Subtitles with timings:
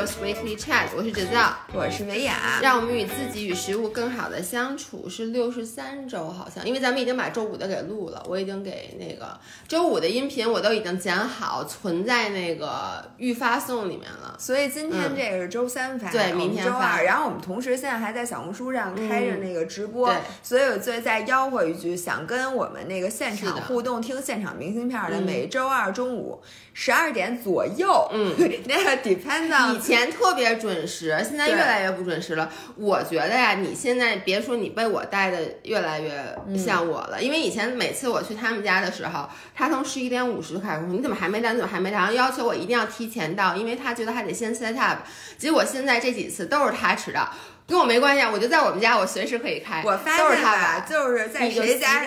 [0.00, 2.58] Rose Weekly Chat，我是芷造，我是维雅。
[2.62, 9.38] 让我们与自己与食物更好的相处是六十三周，好像，因为咱们已经把周五的给录了，我已经给那个
[9.68, 14.34] 周五的音频我都已经剪好，存在那个预发送里面了。
[14.38, 17.04] 所以今天这个是周三发，对，明天周二。
[17.04, 20.10] 然后我们同时现在还在小红书上开着那个直播，
[20.42, 26.42] 所以我最再吆喝一句，想跟我们那个现场互动、听现场明信片的，每周二中午。
[26.82, 28.34] 十二点左右，嗯，
[28.64, 32.50] 那个 depends on 以前特别准时，现在越来越不准时了。
[32.74, 36.10] 我觉得呀，你现在别说你被我带的越来越
[36.56, 45.00] 像我了，因为以前每次我去他们家的时候，他从十一点五十就开始说你怎么还没到，你怎么还没到，然后要求我一定要提前到，因为他觉得还得先 set up。
[45.36, 47.28] 结果现在这几次都是他迟到。
[47.70, 49.80] 跟我没关系啊，我就在我们家，我随时可以开。
[49.86, 52.04] 我发现吧，就是在谁家，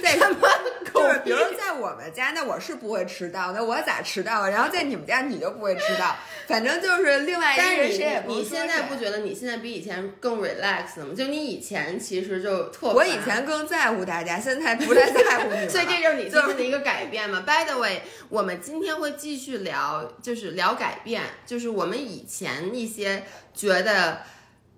[0.00, 0.48] 在什么，
[0.94, 4.50] 就是比如在我们家，那我是不会迟到，的我咋迟到了？
[4.50, 6.14] 然后在你们家，你就不会迟到。
[6.46, 11.12] 反正就是另外一个人，谁也不你现在不觉得你现在比以前更 relax 吗？
[11.16, 15.66] 就你以前其实就特，我以前更在乎大家，现在不太在乎你。
[15.68, 17.40] 所以这就是你最近的一个改变嘛。
[17.44, 24.20] By the way，我们今天会继续聊，就是聊改变，就是我们以前一些觉得。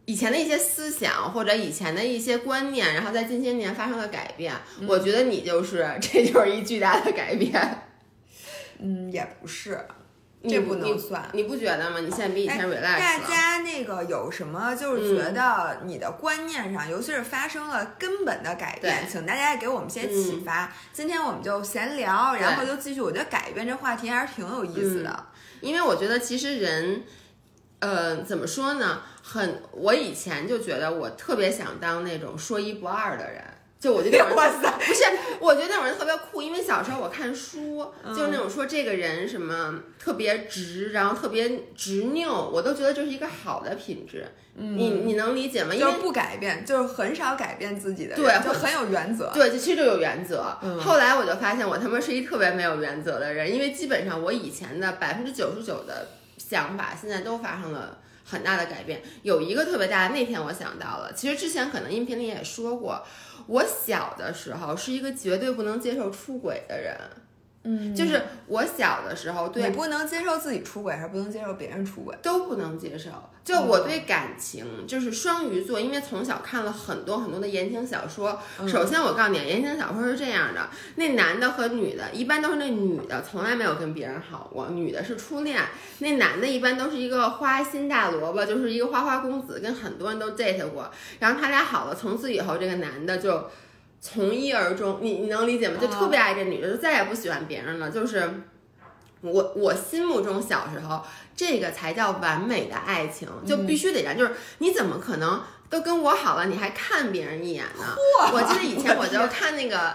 [0.05, 4.53] 以前的一些思想或者以前的一些观念，然后在近些年发生了改变。
[4.87, 7.53] 我觉得你就是，这就是一巨大的改变。
[8.85, 9.79] 嗯，也不是，
[10.49, 11.29] 这不能算。
[11.33, 12.01] 你不觉得吗？
[12.01, 20.73] 你现在比以前 relax 大家那个有什么就是觉得你的观念上，尤其是发生了根本的改变，请大家给我们一些启发。
[20.93, 23.01] 今天我们就闲聊，然后就继续。
[23.01, 25.27] 我觉得改变这话题还是挺有意思的，
[25.61, 27.05] 因为我觉得其实人，
[27.83, 29.03] 呃，怎么说呢？
[29.25, 33.43] 很，我以前就觉得我特别想当那种说一不二的人，
[33.81, 35.03] 就我觉得 哇塞，不是，
[35.41, 44.25] 我觉得那种人特别酷，因为小时候我看书，就是那种说这个人什么特别直，然后特别执拗，我都觉得这是一个好的品质。
[44.55, 45.75] 你你能理解吗？
[45.75, 49.33] 因为不改变，就是很少改变自己的，对，就很有原则。
[49.35, 50.57] 对，其实就有原则。
[50.79, 56.07] 后来我就发现我他妈是一特别没有原则的人，因为基本上我以前的百分之九十九的
[56.49, 57.99] 想法，现在都发生了。
[58.25, 60.15] 很大的改变，有一个特别大的。
[60.15, 63.05] 那天我想到了，其实之前可能音频里也说过，
[63.49, 66.97] 我小的时候是一个绝对不能接受出轨的人。
[67.65, 73.11] 嗯，就是我小的时候，对，你不能接受自己出轨，还是不能接受别人出轨，都不能接受。
[73.45, 78.41] 就我对感情，就是双鱼座，因为从小看了很多很多的言情小说。
[78.69, 85.61] 首先，我告诉你，言情小说是这样的：那男的和女的，一般都是那女的从来没有跟别人好过，女的是初恋。
[85.99, 90.91] 那男的一般都是一个花心大萝卜，就是一个花花公子，跟很多人都 date 过。
[91.19, 93.49] 然后他俩好了，从此以后，这个男的就。
[94.05, 95.79] 从一而终，你你能理解吗？
[95.81, 97.89] 就特别爱这女的，就再也不喜欢别人了。
[97.89, 98.43] 就是
[99.21, 101.01] 我我心目中小时候，
[101.37, 104.19] 这个才叫完美的爱情，就必须得这样。
[104.19, 105.41] 就是你怎么可能
[105.71, 107.97] 都跟我好了，你还看别人一眼呢？
[108.33, 109.95] 我记得以前我就看那个，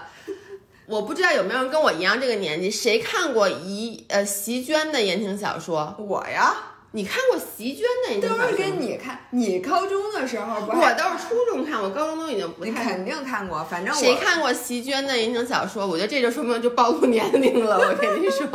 [0.86, 5.94] 我不知道有没有人跟我一样这个年纪，谁看过一呃席绢的言情小说？
[5.98, 6.56] 我呀。
[6.92, 8.28] 你看过席绢的？
[8.28, 9.20] 都是给你看。
[9.30, 10.72] 你高中的时候不？
[10.72, 12.64] 我都是初中看，我高中都已经不。
[12.64, 15.86] 你肯定看过，反正谁看过席绢的言情小说？
[15.86, 17.76] 我觉得这就说明就暴露年龄了。
[17.78, 18.46] 我跟你说，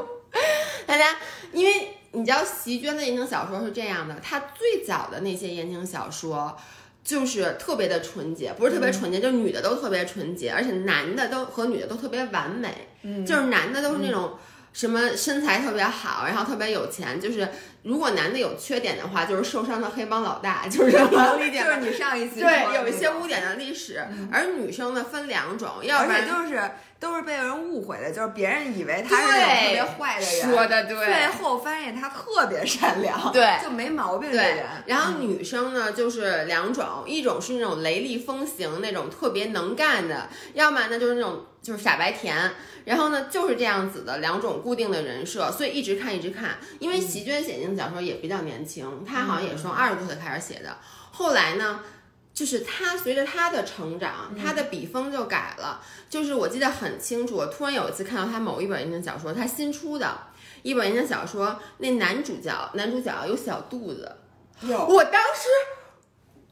[0.88, 1.16] 大家，
[1.52, 6.58] 因为你知道席绢的言情小说是这样的，他最早的那些言情小说
[7.04, 12.88] 就是特别的纯洁，不是特别纯洁，就女的都特别纯洁，而且男的都和女的都特别完美，
[13.26, 14.32] 就是男的都是那种
[14.74, 17.48] 什么身材特别好，然后特别有钱，就是。
[17.84, 24.02] 如果男的有缺点的话，就是受伤的黑帮老大， 就是能理解就是你上一期对有一些污点的历史。
[24.32, 26.72] 而女生呢分两种，要不然就是
[27.04, 34.66] 都是被人误会的，就是别人以为他是那种特别坏的人，说的对，最后发现他特别善良，对，就没毛病的人。
[34.86, 42.52] 然后女生呢就是两种，一种是那种雷厉风行那种特别能干的，要么呢就是那种就是傻白甜。
[42.86, 47.74] 然后呢就是这样子的两种固定的人设，所以一直看一直看，因为席绢写进。
[47.76, 50.78] 小说也比较年轻，他好像也是从二十多岁开始写的。
[51.12, 51.80] 后来呢，
[52.34, 55.82] 就是他随着他的成长，他的笔锋就改了。
[56.10, 60.18] 就是我记得很清楚，我突然有一次看到他某一本言情小说，他新出的
[60.62, 64.12] 一本言情小说，那男主角男主角有小肚子。
[64.62, 65.48] 有，我当时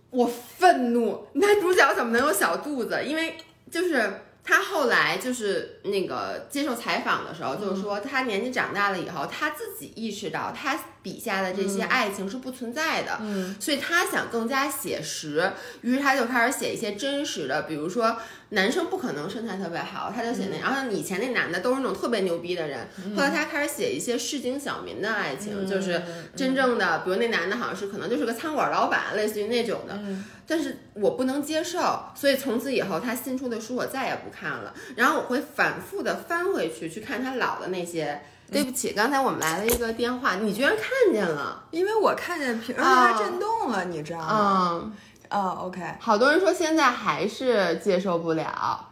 [0.10, 3.04] 我愤怒，男主角怎么能有小肚子？
[3.06, 3.38] 因为
[3.72, 4.22] 就是。
[4.44, 15.52] 他后来就是那个接受采访的时候，就是说他年纪长大了以后，他自己意识到他笔下的这些爱情是不存在的，嗯，所以他想更加写实，
[15.82, 18.16] 于是他就开始写一些真实的，比如说
[18.50, 26.02] 男生不可能身材特别好，他就写那，然后以前那男的都是那种特别牛逼的人，后来他开始写一些市井小民的爱情，就是
[26.36, 30.00] 真正的，比如那男的好像是可能就是个餐馆老板，类似于那种的，
[30.46, 38.22] 但是我不能接受，所以从此以后他新出的书我再也不看了，然后我会反复的翻回去去看他老的那些。
[38.52, 41.64] 对不起，刚才我们来了一个电话，你居然看见了？
[41.72, 44.82] 因为我看见屏幕它震动了，你知道吗？
[44.84, 44.94] 嗯，
[45.30, 45.82] 哦，OK。
[46.00, 48.90] 好多人说现在还是接受不了。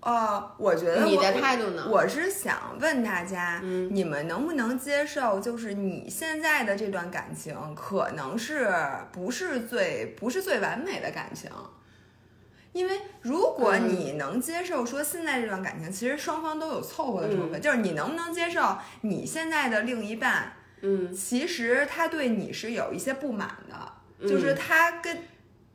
[0.00, 1.86] 呃，我觉得你的态度呢？
[1.88, 8.68] 我是想问大家，嗯你们能不能接受，就是你现在的这段感情，可能是
[9.12, 11.48] 不是最不是最完美的感情？
[12.72, 13.88] 因为如果嗯。
[13.88, 21.12] 你能接受说现在这段感情，其实双方都有凑合的成分，就是你能不能接受你现在的另一半，嗯。
[21.14, 24.28] 其实他对你是有一些不满的，嗯。
[24.28, 25.18] 就是他跟。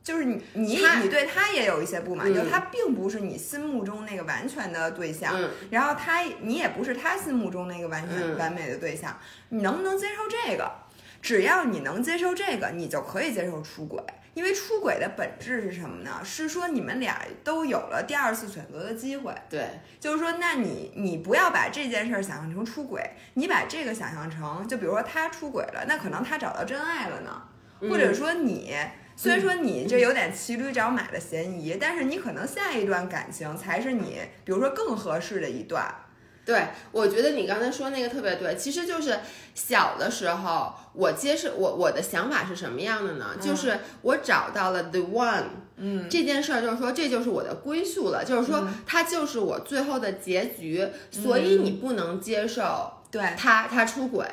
[0.00, 2.34] 就是你，你你对他也有一些不满，嗯。
[2.34, 5.50] 就是他并不是你心目中那个完全的对象，嗯。
[5.70, 8.38] 然后他你也不是他心目中那个完全嗯。
[8.38, 9.14] 完美的对象，
[9.50, 10.72] 你能不能接受这个？
[11.20, 14.02] 只要你能接受这个，你就可以接受出轨，
[14.38, 16.20] 因为出轨的本质是什么呢？
[16.22, 19.68] 是说你们俩都有了第二次选择的机会，对，
[19.98, 23.02] 就是说，那你你不要把这件事儿想象成出轨，
[23.34, 27.42] 你把这个想象成，就比如说他出轨了，那可能他找到真爱了呢，
[27.80, 28.76] 嗯或者说你。
[29.16, 35.92] 虽然说你这有点骑驴找马的嫌疑，但是你可能下一段感情才是你，比如说更合适的一段。
[36.48, 39.18] 对，我觉得你刚才说那个特别对，其实就是
[39.54, 43.36] 小的时候，我接受我我的想法是什么样的呢？
[43.38, 45.44] 就是我找到了 the one，
[45.76, 54.26] 嗯，这件事儿就是说这就是我的归宿了，就是说它就是我最后的结局，所以你不能接受对，他他出轨，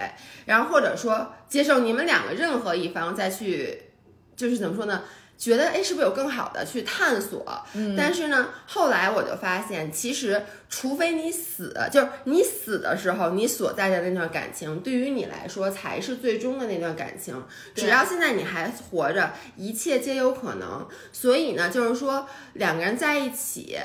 [0.45, 3.91] 然后或者说接受你们两个任何一方再去，
[4.37, 5.03] 就是怎么说呢？
[5.37, 7.45] 觉得哎，是不是有更好的去探索？
[7.73, 17.43] 嗯但是呢，后来我就发现，其实除非你死，就是你死的时候，你所在的那段感情，对于你来说才是最终的那段感情。
[17.75, 20.87] 只要现在你还活着，一切皆有可能。
[21.11, 23.77] 所以呢，就是说两个人在一起，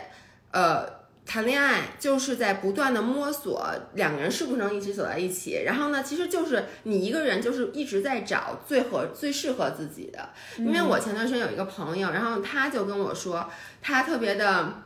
[0.53, 1.00] 呃。
[1.31, 5.63] 谈恋爱就是在不断的摸索，两个人是不是能一起走在一起。
[5.65, 10.31] 然后呢，其实就是你一个人就是一直在找最合最适合自己的。
[10.59, 13.49] 因为我前段时间有一个朋友，然后他就跟我说，
[13.81, 14.83] 他特别的。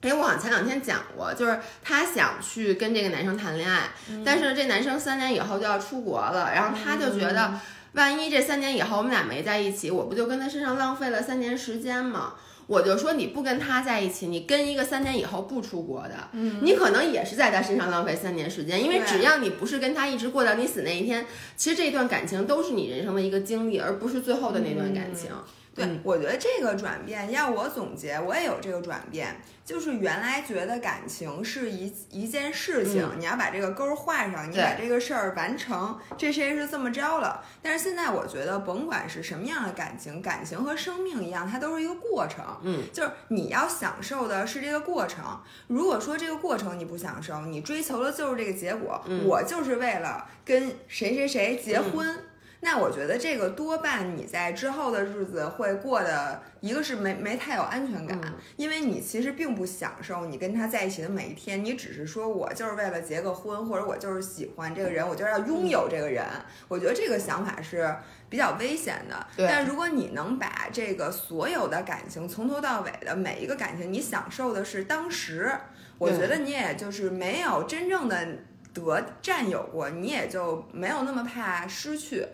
[0.00, 3.90] 哎，我好像前两天讲过，就是他想去跟这个男生谈恋爱，
[4.24, 7.60] 但是这男生三年以后就要出国了，然后他就觉得，
[7.92, 12.34] 万一这三年以后我们俩没在一起，我不就跟他身上浪费了三年时间吗？
[12.66, 21.26] 我就说你不跟他在一起，你跟一个三年以后不出国的，嗯，你可能也是在他身上浪费三年时间，因为只要你不是跟他一直过到你死那一天，
[21.56, 25.30] 其实这段感情都是你人生的一个经历，而不是最后的那段感情。
[25.74, 37.44] 对，我觉得这个转变，要我总结，我也有这个转变，就是原来觉得感情是一一件事情，你要把这个勾儿画上，你把这个事儿完成，这谁是这么着了。
[37.60, 42.44] 但是现在我觉得，甭管是什么样的感情，感情和生命一样，它都是一个过程。
[42.62, 45.24] 嗯，就是你要享受的是这个过程。
[45.66, 52.16] 如果说这个过程你不享受，你追求的就是这个结果，我就是为了跟谁谁谁结婚。
[52.64, 58.18] 那我觉得这个多半你在之后的日子会过得，一个是没没太有安全感，
[58.56, 66.24] 因为你其实并不享受你跟他在一起的每一天，你只是说我就是为了结个婚，或者我就是喜欢这个人，我就是要拥有这个人。
[66.66, 67.94] 我觉得这个想法是
[68.30, 69.26] 比较危险的。
[69.36, 75.52] 但如果你能把这个所有的感情从头到尾的每一个感情，你享受的是当时，
[75.98, 78.26] 我觉得你也就是没有真正的
[78.72, 82.26] 得占有过，你也就没有那么怕失去。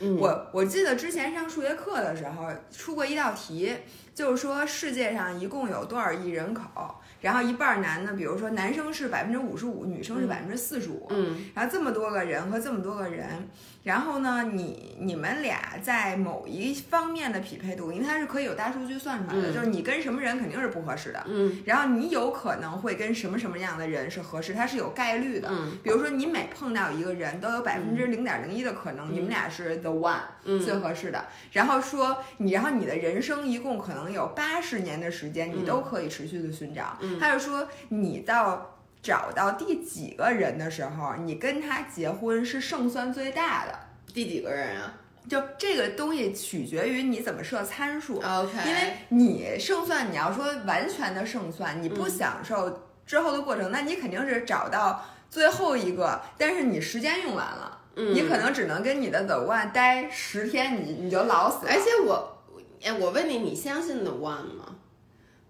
[0.00, 0.16] 嗯。
[0.16, 3.74] 我我记得之前上数学课的时候出过一道题，
[4.14, 11.46] 就是说世界上一共有多少亿人口，然后一半儿男的，比如说男生是百分之五十五，女生是百分之四十五，嗯。
[11.54, 13.48] 然后这么多个人和这么多个人，
[13.82, 25.48] 然后呢，你你们俩在某一方面的匹配度，因为它是可以有大数据算出来的，嗯就是你跟什么人肯定是不合适的，嗯然后你有可能会跟什么什么样的人是合适，它是有概率的。
[25.50, 31.26] 嗯比如说你每碰到一个人都有百分之零点零一的可能，你们俩是 the one、嗯最合适的。
[31.50, 36.96] 然后说你，然后你的人生一共可能有八十年的时间，你都可以持续的寻找。
[37.00, 43.78] 嗯他就说你到找到第几个人的时候，你跟他结婚是胜算最大的。
[44.14, 44.94] 第几个人啊
[45.28, 48.16] 就这个东西取决于你怎么设参数。
[48.20, 57.78] ？OK，因为你胜算，你要说完全的胜算，你不享受之后的过程，那你肯定是找到最后一个，但是你时间用完了。
[57.94, 61.72] 你可能只能跟你的 the one 待十天，你你就老死了。
[61.72, 62.42] 而且我，
[62.82, 64.76] 哎，我问你，你相信 the one 吗？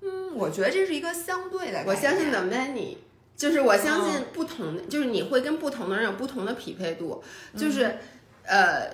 [0.00, 1.84] 嗯，我觉得这是一个相对的。
[1.86, 2.96] 我相信 the many，
[3.36, 7.22] 就是我相信不同的，就是你会跟不同的人有不同的匹配度。
[7.56, 7.96] 就是，
[8.44, 8.88] 呃，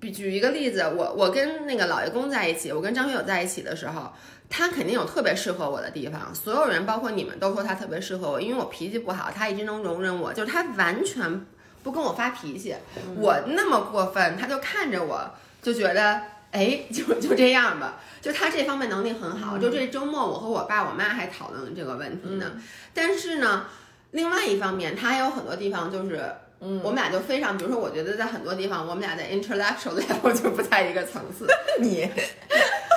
[0.00, 4.12] 比举一个例子，我我跟那个老爷公在一起，我跟张学友在一起的时候，
[4.48, 6.34] 他肯定有特别适合我的地方。
[6.34, 11.46] 所有人，包括你们，都说他特别适合我，因为我脾气不好，他一直能容忍我，就是他完全。
[11.82, 12.74] 不跟我发脾气，
[13.14, 15.30] 我那么过分，他就看着我，
[15.62, 16.20] 就觉得，
[16.56, 18.00] 哎，就就这样吧。
[18.22, 19.58] 就他这方面能力很好。
[19.58, 22.52] 就这周末，我和我爸我妈还讨论这个问题呢。
[22.94, 23.66] 但是呢，
[24.12, 26.24] 另外一方面，他还有很多地方就是，
[26.60, 31.46] 嗯我们俩就非常，比如说，我觉得在很多地方，我们俩在 intellectual level 就不在一个层次。
[31.78, 32.08] 你。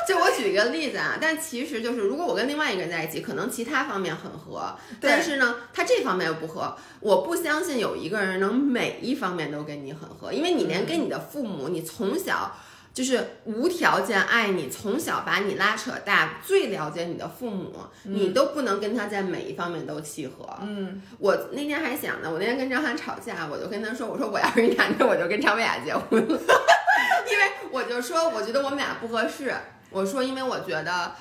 [0.07, 6.75] 就我举一个例子啊，但其实就是，如果我跟另外一个人在一起，可能其他方面很合，但是呢，他这方面又不合。
[6.99, 12.57] 我不相信有一个人能每一方面都跟你很合，因为你连跟你的父母，你从小
[12.93, 20.46] 就是无条件爱你，从小把你拉扯大，最了解你的父母，你都不能跟他在每一方面都契合。
[20.62, 26.39] 嗯，我那天还想呢，我那天跟张翰吵架，我就跟他说，我说我要是一男的，我就跟张薇雅结婚了，
[27.31, 29.53] 因为我就说，我觉得我们俩不合适。
[29.91, 31.12] 我说，因为我觉得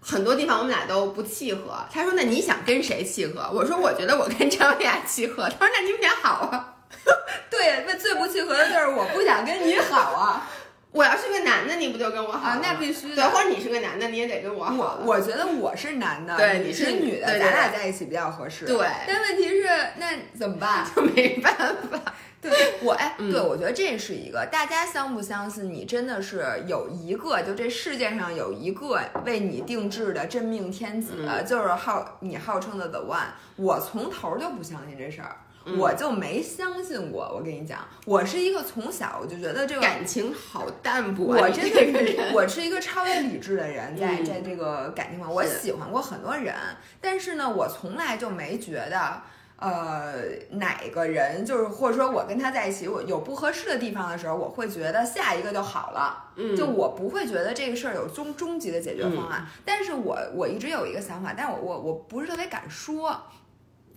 [0.00, 1.84] 很多地方我们俩都不契合。
[1.92, 3.48] 他说，那你想跟谁契合？
[3.52, 5.42] 我说，我觉得我跟张薇娅契合。
[5.44, 6.76] 他说，那你们俩好啊。
[7.50, 10.48] 对，那最不契合的就是我不想跟你好啊。
[10.92, 12.58] 我要是个男的，你不就跟我好？
[12.60, 13.14] 那必须的。
[13.16, 14.98] 对，或者你是个男的，你也得跟我好。
[15.04, 18.66] 我我觉得我是男的，对，你是女的，咱俩在一起比较合适。
[18.66, 19.66] 对，但问题是，
[19.98, 20.06] 那
[20.38, 20.84] 怎么办？
[20.94, 22.00] 就没办法。
[22.42, 31.12] 对我哎，对我觉得这是一个，大家相不相信你真的是有一个，就这世界上有一个为你定制的真命天子，
[31.46, 33.26] 就是号你号称的 the one。
[33.56, 35.36] 我从头就不相信这事儿，
[35.78, 37.30] 我就没相信过。
[37.34, 41.24] 我跟你讲，我是一个从小我就觉得这个感情好淡薄。
[41.26, 46.54] 我真的是， 我是一个超越理智的人，在在这个感情上，我喜欢过很多人，
[47.00, 49.22] 但是呢，我从来就没觉得。
[49.62, 50.14] 呃，
[50.52, 56.32] 哪个人就是或者说我跟他在一起，我有不合适的地方的时候，我会觉得下一个就好了。
[56.36, 59.46] 嗯，就我不会觉得这个事儿有终终极的解决方案。
[59.62, 63.20] 但是我我一直有一个想法，但是我我我不是特别敢说。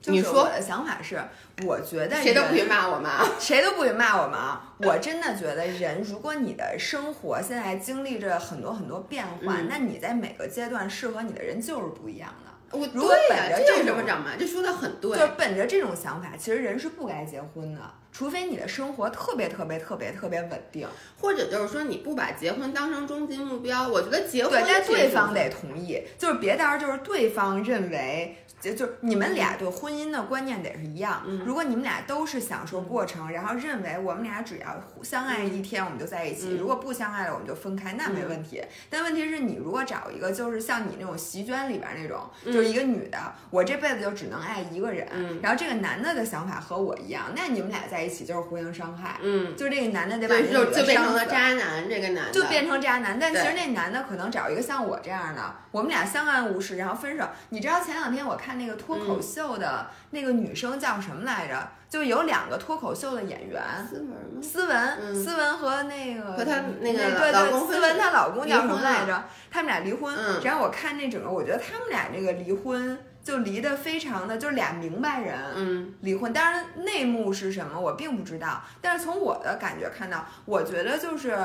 [0.06, 1.22] 你说我的想法是，
[1.66, 3.24] 我觉得谁都不许骂我妈？
[3.40, 4.62] 谁都不许骂我妈？
[4.86, 12.52] 我真的觉得人，如果你的生活现在经历着很多很多变换，那你在每个阶段适合你的人就是不一样的。
[12.78, 14.04] 我如果本着这种，
[14.40, 17.80] 这说的很对，就是本着这种想法，其实人是不该结婚的，
[18.12, 20.88] 除非你的生活特别特别特别特别稳定，
[21.22, 23.88] 或者就是说你不把结婚当成终极目标。
[23.88, 28.43] 我觉得结婚对，但对方得同意，就是别到时候就是对方认为。
[28.64, 31.22] 就就你们俩对婚姻的观念得是一样。
[31.46, 38.64] 如果你们俩都是享受过程，然后认为我们俩只要相爱一天我们就在一起，如果不相爱了我们就分开，那没问题。
[38.90, 43.18] 但问题是你如果找一个就是像你那种席卷里边那种，就是一个女的，
[43.50, 45.06] 我这辈子就只能爱一个人，
[45.42, 49.20] 然后这个男的的想法和我一样，那你们俩在一起就是互相伤害。
[49.22, 53.18] 嗯，就这个男的得把就变成了渣男，这个男的就变成渣男。
[53.20, 57.28] 但其实那男的可能找一个像我这样的，我们俩相安无事，然后分手。
[57.50, 59.58] 你知道前两天我看那个脱口秀。
[59.64, 61.70] 的那个女生叫什么来着？
[61.90, 64.42] 就有两个脱口秀的演员，思文吗？
[64.42, 69.24] 斯文，思文和那个和她那个对对，思文她老公叫什么来着？
[69.52, 70.16] 他们俩离婚。
[70.44, 75.38] 然后我看那整个，我觉得他们俩这个离婚就离得非常的，就是俩明白人。
[75.56, 81.38] 嗯，离婚，当然内幕是什么我并不知道，但是从我的感觉看到，我觉得就是。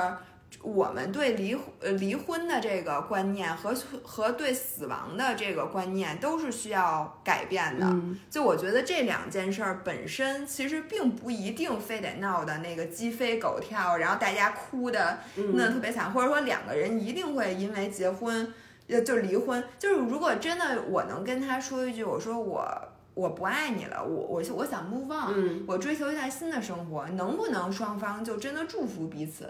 [0.63, 7.87] 我们对离呃离婚的这个观念和和对死亡的这个观念都是需要改变的。
[8.29, 15.21] 就我觉得这两件事儿本身其实并不一定非得闹的那个鸡飞狗跳，然后大家哭的
[15.55, 18.53] 那特别惨，或者说两个人一定会因为结婚
[18.89, 19.63] 呃就离婚。
[19.79, 22.67] 就是如果真的我能跟他说一句，我说我
[23.15, 29.49] 我不爱你了，我我我想 move on，我追求一下新的生活，能不能双方就真的祝福彼此？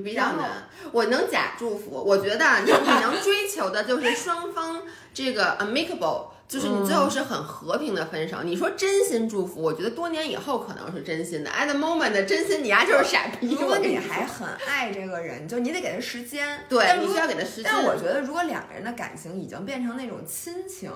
[0.00, 1.90] 比较难，我能假祝福。
[1.90, 4.82] 我觉得你你能追求的就是双方
[5.12, 8.42] 这个 amicable，就是你最后是很和平的分手。
[8.42, 11.50] 你说真心祝福，我觉得多年以后可能是真心的。
[11.50, 13.54] At the moment 的真心，你丫就是傻逼。
[13.54, 16.64] 如果你还很爱这个人，就你得给他时间。
[16.68, 17.64] 对，但你需要给他时间。
[17.64, 20.90] 但我觉得，如果两个人的感情已经变成那种亲情，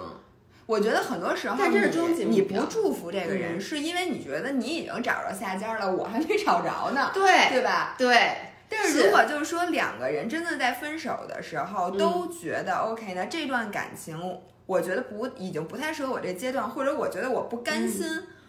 [0.64, 7.10] 我觉得很多时候，但这是终极你不祝福这个人，是因为你觉得你已经找着下家了，我还没找着呢。
[7.12, 7.94] 对，对吧？
[7.98, 8.52] 对。
[8.68, 14.18] 但是如果就是说两个人真的在分手的时候都觉得 OK 那这段感情
[14.66, 18.06] 我觉得不已经不太适合我这阶段，或者我觉得我不甘心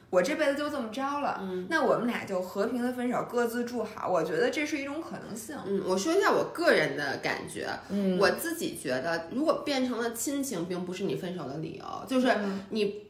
[0.10, 4.10] 我这辈子就这么着了，嗯那我们俩就和平的分手，各自住好。
[4.10, 5.56] 我觉得这是一种可能性。
[5.66, 13.07] 嗯，我说一下我个人的感觉，嗯我自己觉得，如果变成了亲情，并不是你分手的理由，就是嗯你。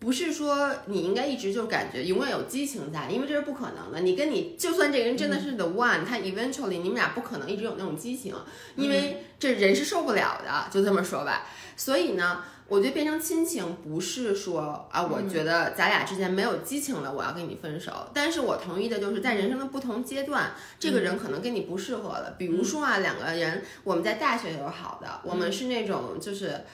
[0.00, 4.00] 不是说你应该一直就感觉永远有激情在，因为这是不可能的。
[4.00, 8.34] 你跟你就算这个人真的是 the one，、他 eventually 你们俩不可能一直有那种激情，
[8.76, 11.46] 因为这人是受不了的，就这么说吧。
[11.76, 17.92] 所以呢，我觉得变成亲情不是说啊，我觉得咱俩之间没有激情了，我要跟你分手。
[18.14, 22.36] 但是我同意的就是在人生的不同阶段，这个人可能跟你不适合了。
[22.38, 26.64] 比如说啊，两个人我们在大学有好的，我们是那种就是。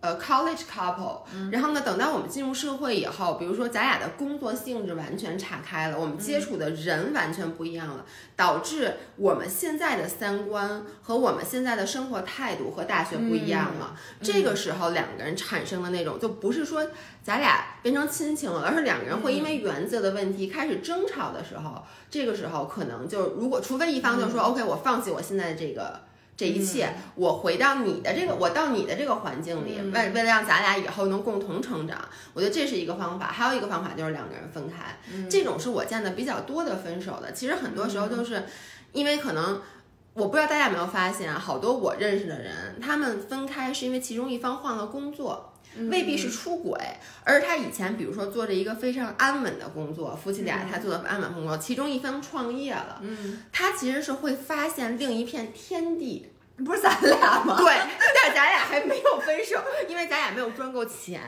[0.00, 13.96] 呃，college couple，、然后呢，等到我们进入社会以后，比如说咱俩的工作性质完全岔开了，我们接触的人完全不一样了，导致我们现在的三观和我们现在的生活态度和大学不一样了。
[14.22, 16.86] 这个时候，两个人产生的那种，就不是说
[17.24, 26.06] 咱俩变成亲情了，而是两个人会因为原则的问题开始争吵的时候，这个时候可能就如果除非一方就说、OK，我放弃我现在的这个。
[26.38, 31.98] 这一切，我回到你的这个，我到你的这个环境里，为为了让咱俩以后能共同成长，
[32.32, 33.26] 我觉得这是一个方法。
[33.26, 34.96] 还有一个方法就是两个人分开，
[35.28, 37.32] 这种是我见的比较多的分手的。
[37.32, 38.44] 其实很多时候都是
[38.92, 39.60] 因为可能。
[40.14, 45.52] 我不知道大家有没有发现啊，好多我认识的人，他们分开是因为其中一方换了工作，
[45.90, 46.78] 未必是出轨，
[47.24, 56.32] 而他以前比如说做着一个非常安稳的工作，夫妻俩他做的安稳工作，其中一方创业了，嗯，他其实是会发现另一片天地。
[56.66, 57.56] 不是咱俩吗？
[57.56, 57.72] 对，
[58.20, 61.22] 但咱俩还没有分手，因为咱俩没有赚够钱。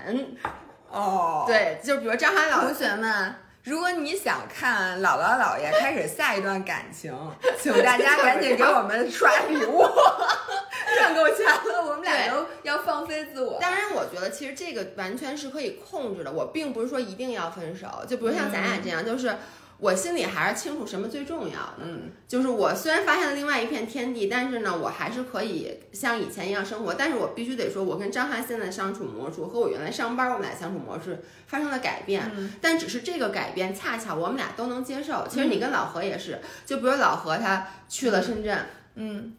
[0.90, 7.16] 哦，对，就比如张涵老同学们，如果你想看姥姥姥爷开始下一段感情，
[7.62, 9.84] 请大家赶紧给我们刷礼物，
[10.96, 13.58] 赚够钱了，我们俩都要放飞自我。
[13.60, 16.32] 当然，我觉得其实这个完全是可以控制的。
[16.32, 19.36] 我并不是说一定要分手，就比如像咱俩这样，就是
[19.78, 21.78] 我心里还是清楚什么最重要的。
[21.82, 26.92] 嗯，就是我虽然发现了另外一片天地，但是呢，我还是可以像以前一样生活。
[26.92, 32.30] 但是我必须得说，我跟张翰现在的相处模式和我原来上班我们俩相处模式发生了改变。
[32.36, 35.26] 嗯但只是这个改变恰巧我们俩都能接受。
[35.26, 38.66] 其实你跟老何也是，就比如老何他去了深圳，嗯，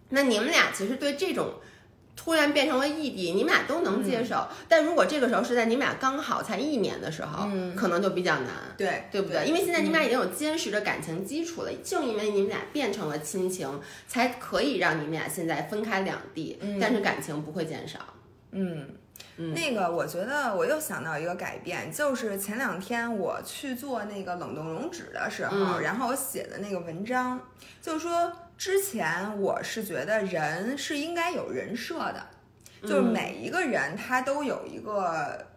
[0.09, 1.53] 那你们俩其实对这种。
[2.13, 4.35] 突然变成了异地，你们俩都能接受。
[4.35, 8.49] 嗯但如果这个时候是在你们俩刚好才一年的时候，嗯可能就比较难。
[8.77, 9.43] 对，对不对？
[9.47, 17.99] 因为现在你们俩已经有坚实的感情基础了，就因为你们俩变成了亲情，才可以让你们俩现在分开两地，但是感情不会减少。
[18.51, 18.87] 嗯。
[19.37, 27.39] 嗯那个，我觉得我又想到一个改变，就是前两天我去做那个冷冻溶脂的时候，嗯然后我写的那个文章，
[27.81, 32.23] 就是说之前我是觉得人是应该有人设的，
[32.83, 35.47] 就是嗯每一个人他都有一个。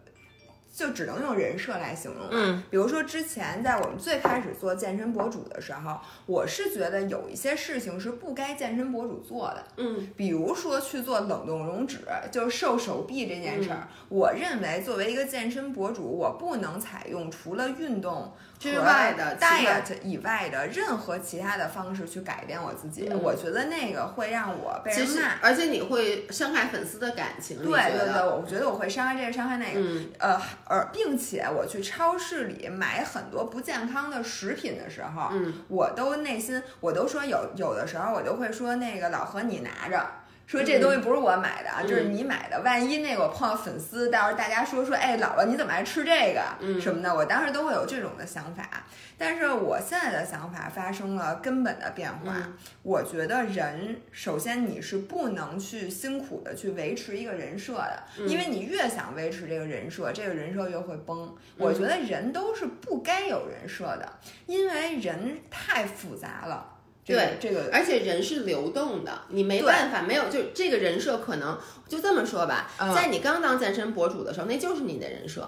[0.77, 2.29] 就只能用人设来形容了。
[2.31, 9.63] 嗯，比如说之前在我们最开始做健身博主的时候，我是觉得有一些事情是不该健身博主做的。
[9.77, 23.07] 嗯比如说去做冷冻溶脂，就是瘦手臂这件事儿，我认为作为一个健身博主，我不能采用除了运动之外的 diet 以外的任何其他的方式去改变我自己。
[23.11, 25.33] 嗯我觉得那个会让我被人骂。
[25.41, 27.57] 而且你会伤害粉丝的感情。
[27.57, 29.79] 对对对，我觉得我会伤害这个，伤害那个。
[29.79, 40.05] 嗯呃，而并且我去超市里买很多不健康的食品的时候，嗯我都内心我都说有有的时候我就会说那个老何你拿着。
[40.45, 42.61] 说这东西不是我买的啊，嗯这是你买的。
[42.61, 48.67] 万一那个我碰到粉丝，到时候大家说说，哎，姥姥你怎么爱吃这个、嗯什么的，我当时都会有这种的想法。
[49.17, 52.33] 但是我现在的想法发生了根本的变化。
[52.35, 52.53] 嗯
[52.83, 61.35] 我觉得人首先你是不能去辛苦的去维持一个人设的，嗯因为你越想维持这个人设，这个人设越会崩。
[61.57, 64.07] 我觉得人都是不该有人设的，
[64.45, 66.74] 因为人太复杂了。
[67.05, 75.47] 这个对这个而且人是流动的，你没办法，没有就这个人设可能就这么说吧，嗯在你刚当健身博主的时候，那就是你的人设。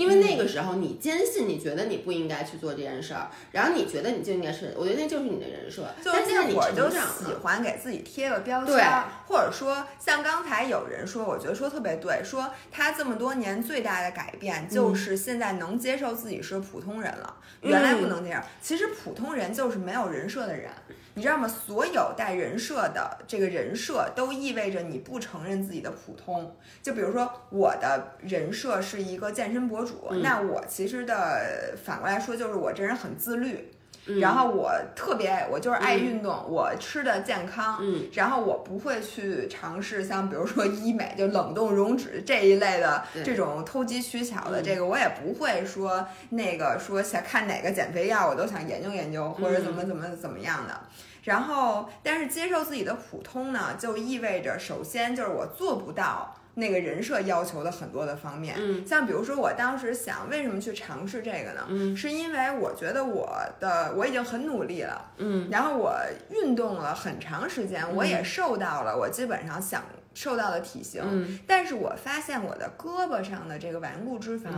[0.00, 5.86] 因为那个时候你坚信你觉得你不应该去做这件事儿，然后你觉得你就应该是，我觉得那就是你的人设。
[6.02, 18.42] 就是我就成长喜，欢给自己贴个标对签，或者说像刚才有人说，我觉得说特别对，说他这么多年最大的改变就是现在能接受自己是普通人了，原来不能这样。
[18.62, 20.70] 其实普通人就是没有人设的人，
[21.14, 21.48] 你知道吗？
[21.48, 26.56] 所有带人设的这个人设都意味着你不承认自己的普通。
[26.82, 33.70] 就比如说我的人设是一个健身博主，嗯那我其实的反过来说就是我这人很自律。
[34.18, 50.80] 然后我特别爱，我就是爱运动，我吃的健康，嗯，然后我不会去尝试像比如说医美，就冷冻溶脂这一类的这种投机取巧的，这个我也不会说那个说想看哪个减肥药，我都想研究研究或者怎么怎么怎么样的。
[51.24, 56.34] 然后，但是接受自己的普通呢，就意味着首先就是我做不到。
[56.60, 61.66] 那个人设要求的很多的方面，嗯，像比如说我当时想为什么去尝试这个呢？
[61.68, 65.96] 嗯，是因为我觉得我的我已经很努力了，嗯，然后我
[66.30, 69.82] 运动了很长时间，我也瘦到了我基本上想。
[70.12, 74.50] 瘦到了体型，但是我发现我的胳膊上的这个顽固脂肪，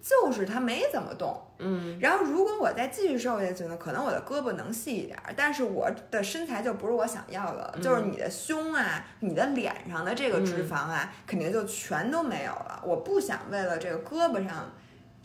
[0.00, 12.82] 就是它没怎么动，嗯，然后如果我再继续瘦下去呢，可能我的胳膊能细一点，但是我的身材就不是我想要的，就是你的胸啊，你的脸上的这个脂肪啊，肯定就全都没有了。
[12.84, 14.70] 我不想为了这个胳膊上。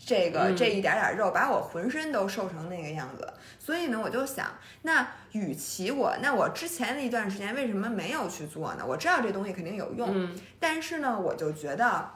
[0.06, 3.26] 这个这一点点肉把我浑身都瘦成那个样子，
[3.58, 4.48] 所以呢，我就想，
[4.82, 8.84] 那与其我，那我之前的一段时间为什么没有去做呢？
[8.86, 12.10] 我知道这东西肯定有用，但是呢，我就觉得，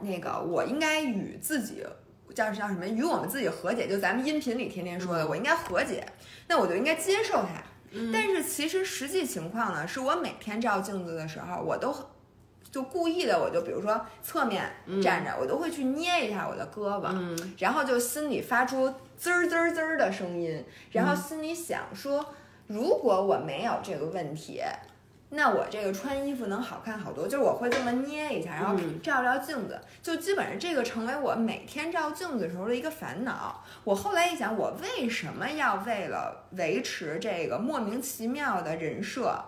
[0.00, 1.86] 那个我应该与自己
[2.34, 2.88] 叫叫什么？
[2.88, 6.04] 与我们自己和解，就咱们音频里天天说的，我应该和解，
[6.48, 7.62] 那我就应该接受它。
[8.12, 11.94] 但是其实实际情况呢，是我每天照镜子的时候，我都。
[12.72, 14.64] 就故意的，我就比如说侧面
[15.02, 17.14] 站着，我都会去捏一下我的胳膊，
[17.58, 22.24] 然后就心里发出滋儿滋儿滋儿的声音，然后心里想说，
[22.66, 24.62] 如果我没有这个问题，
[25.28, 27.28] 那我这个穿衣服能好看好多。
[27.28, 33.62] 就是我会这么捏一下，然后照照镜子，就基本上这个成为我每天照镜子时候的一个烦恼。
[33.84, 39.44] 我后来一想，我为什么要为了维持这个莫名其妙的人设？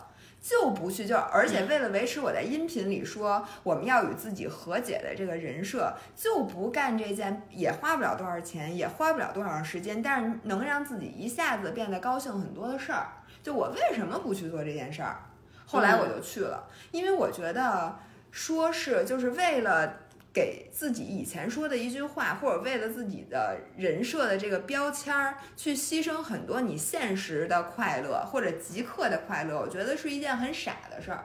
[0.46, 13.06] 就不去，就而且为了维持我在音频里说我们要与自己和解的这个人设，就不干这件也花不了多少钱，也花不了多长时间，但是能让自己一下子变得高兴很多的事儿。
[13.42, 15.16] 就我为什么不去做这件事儿？
[15.64, 17.96] 后来我就去了，因为我觉得
[18.30, 20.00] 说是就是为了。
[20.34, 31.24] 给自己以前说的一句话，或者为了自己的人设的这个标签儿，去牺牲很多你现实的快乐或者即刻的快乐，我觉得是一件很傻的事儿。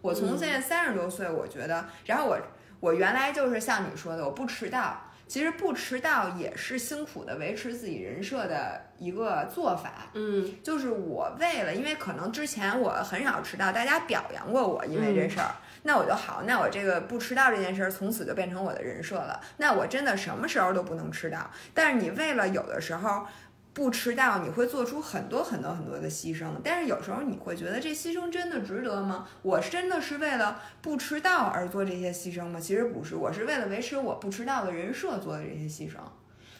[0.00, 2.38] 我从现在三十多岁，我觉得，然后我
[2.78, 10.10] 我原来就是像你说的，我不迟到，其实不迟到也是辛苦的维持自己人设的一个做法。
[10.14, 15.50] 嗯，就是我为了，因为可能之前我很少迟到，大家表扬过我，因为这事儿。
[15.86, 19.38] 那我就好，那我这个不迟到这件事儿从此就变成我的人设了。
[19.58, 21.50] 那我真的什么时候都不能迟到。
[21.74, 23.26] 但是你为了有的时候
[23.74, 26.46] 不迟到，你会做出很多很多很多的牺牲。
[26.62, 29.28] 但是有时候你会觉得这牺牲真的值得吗？
[29.42, 32.60] 我真的是为了不迟到而做这些牺牲吗？
[32.60, 35.96] 其实不是，我是为了维持我不迟到的人设做的这些牺牲。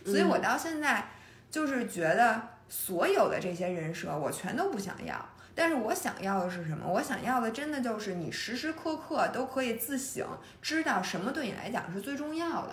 [0.04, 1.08] 所以我到现在
[1.48, 5.14] 就是觉得所有的这些人设我全都不想要。
[5.54, 6.84] 但是我想要的是什么？
[6.84, 10.26] 我想要的真的就是你时时刻刻都可以自省，
[10.60, 12.72] 知道什么对你来讲是最重要的。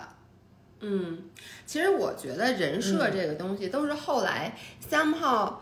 [0.82, 1.18] 嗯，
[1.64, 4.56] 其实我觉得人设这个东西都是后来
[4.90, 5.54] somehow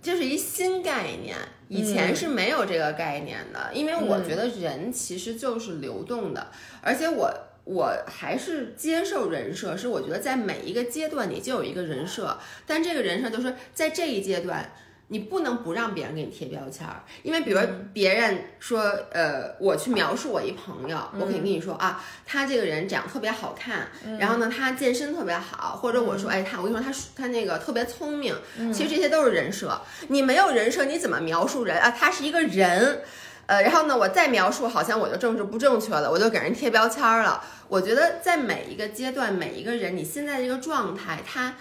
[0.00, 1.36] 就是一新概念，
[1.68, 3.70] 以前是没有这个概念的。
[3.72, 6.48] 因为我觉得人其实就是流动的，
[6.82, 7.32] 而且我
[7.64, 14.72] 我还是接受人设，是我觉得在每一个阶段你就有一个人设，但这个人设就是在这一阶段。
[15.12, 17.60] 你不能不让别人给你贴标签儿，因为比如
[17.92, 18.80] 别人说，
[19.12, 28.34] 呃，我去描述我一朋友，我可以跟你说啊，他这个人长得特别好看，然后呢，他健身特别好，或者我说，哎，他，我跟你说，他他那个特别聪明，
[28.72, 29.78] 其实这些都是人设。
[30.08, 31.90] 你没有人设，你怎么描述人啊？
[31.90, 33.02] 他是一个人，
[33.44, 37.44] 呃，然后呢，我再描述，好像我就政治不正确了，我就给人贴标签了。
[37.68, 41.54] 我觉得在每一个阶段，每一个人，你现在这个状态，他。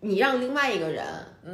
[0.00, 1.04] 你让另外一个人、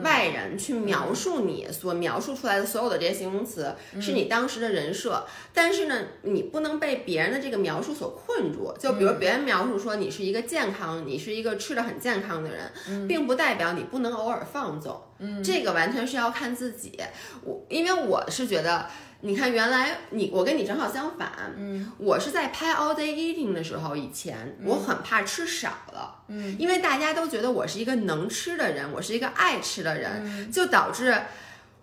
[0.02, 5.26] 外人去描述你所描述出来的所有的这些形容词，是你当时的人设。
[5.52, 8.74] 但是呢，你不能被别人的这个描述所困住。
[8.78, 15.00] 就比如别人描述说你是一个健康，你是一个吃的很健康的人，并不代表你不能偶尔放纵。
[15.20, 16.98] 嗯这个完全是要看自己。
[17.42, 18.86] 我因为我是觉得。
[19.26, 31.18] 你看，原来你我跟你正好相反，嗯，我是在拍 all day eating 的时候，以前我很怕吃少了，嗯，因为大家都觉得我是一个能吃的人，我是一个爱吃的人，就导致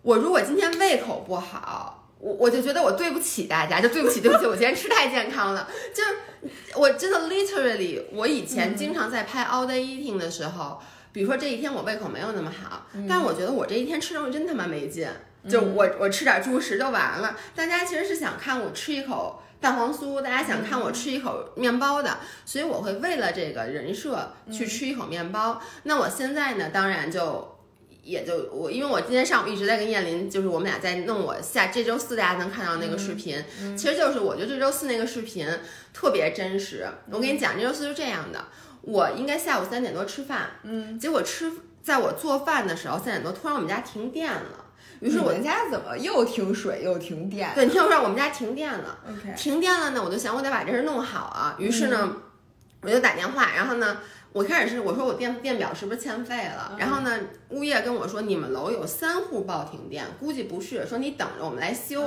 [0.03, 10.79] 我如果今天胃口不好，我我就觉得我对不起大家，就对不起对不起，我今天吃太健康了， 就是我真的 literally，我以前经常在拍 all day eating 的时候，
[11.11, 15.09] 比如说这一天我胃口没有那么好，但我觉得我这一天吃东西真他妈没劲。
[15.49, 25.61] 就我我吃点猪食就完了，大家其实是想看我吃一口蛋黄酥，大家想看我吃一口面包的，所以我会为了这个人设去吃一口面包。
[25.83, 27.57] 那我现在呢，当然就
[28.03, 33.43] 也就我，因为我今天上午一直在跟燕林，就是我们俩在弄我下这周四大家能看到那个视频，
[33.77, 35.47] 其实就是我觉得这周四那个视频
[35.93, 36.87] 特别真实。
[37.11, 38.45] 我跟你讲，这周四是这样的，
[38.81, 41.51] 我应该下午三点多吃饭，嗯，结果吃
[41.83, 44.60] 在我做饭的时候三点多，突然我们家停电了，
[45.01, 47.51] 于是我们家怎么又停水又停电？
[47.53, 52.15] 对，你听我说，我们家停电了，OK，停电了呢，我就想我得把这事弄好啊，于是呢，
[52.81, 53.97] 我就打电话，然后呢。
[54.33, 56.77] 我开始是我说我电电表是不是欠费了？
[56.79, 62.01] 然后呢，物业跟我说你们楼有三户报停电，估计不是，说你等着我们来修。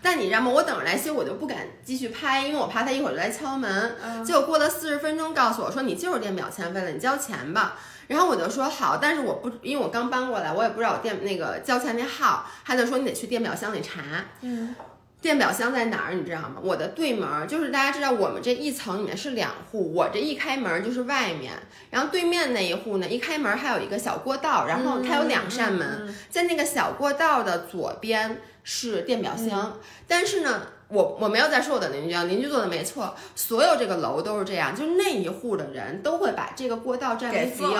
[0.00, 0.50] 但你知道吗？
[0.50, 3.94] 我等着来修，我就不敢继续拍，因为我怕他一会儿就来敲门。
[4.24, 7.76] 结果过了四十分钟，告诉我说你就是电表欠费了，你交钱吧。
[8.08, 14.02] 然后我就说好，但是我不，因为我刚搬过来，我也不知道我电那个交钱那号，他就说你得去电表箱里查。
[14.42, 14.74] 嗯。
[15.18, 16.14] 电表箱在哪儿？
[16.14, 16.56] 你知道吗？
[16.62, 21.52] 我的对门就是大家知道，我们这一层里面是两户，我这一开门就是外面，
[21.90, 30.68] 然后对面那一户呢，一开门还有一个小过道，然后它有两扇门，在那个小过道的左边是电表箱，但是呢。
[30.88, 37.70] 我我没有在说我的邻居啊，邻居做的没错，所有这个楼都是这样，就是那一户的人都会把这个过道占为己有，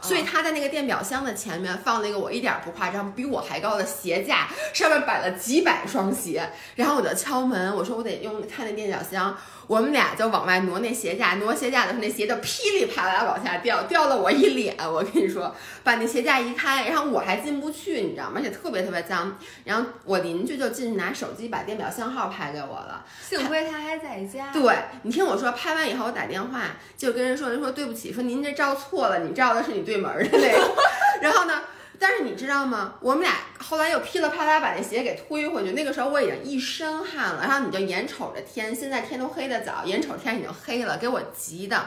[0.00, 9.36] 所以他在那个电表箱的前面放了一个我一点不夸张，比我还高的鞋架，上面摆了几百双鞋，然后我就敲门，我说我得用他那电表箱。
[9.68, 14.76] 我们俩就往外挪那鞋架，挪鞋架的时候，那鞋就噼里啪啦往下掉， 掉了我一脸。
[14.78, 18.34] 我跟你说，把那鞋架一开，然后我还进不去，你知道吗？
[18.36, 19.36] 而且特别特别脏。
[19.64, 24.52] 然后我邻居就进去拿手机把电表箱号拍给我了，幸亏他还在家。
[24.52, 30.74] 对你听我说，拍完以后我打电话就跟人说，人说对不起，说您这照错了，你照的是你对门的那个。
[31.22, 31.62] 然后呢？
[31.98, 32.92] 但是你知道吗？
[33.00, 35.72] 我们俩后来又噼里啪啦把那鞋给推回去。
[35.72, 41.86] 那个时候我已经一身汗了，然后你就眼瞅着天，现在天都黑的早，眼瞅天已经黑了，给我急的。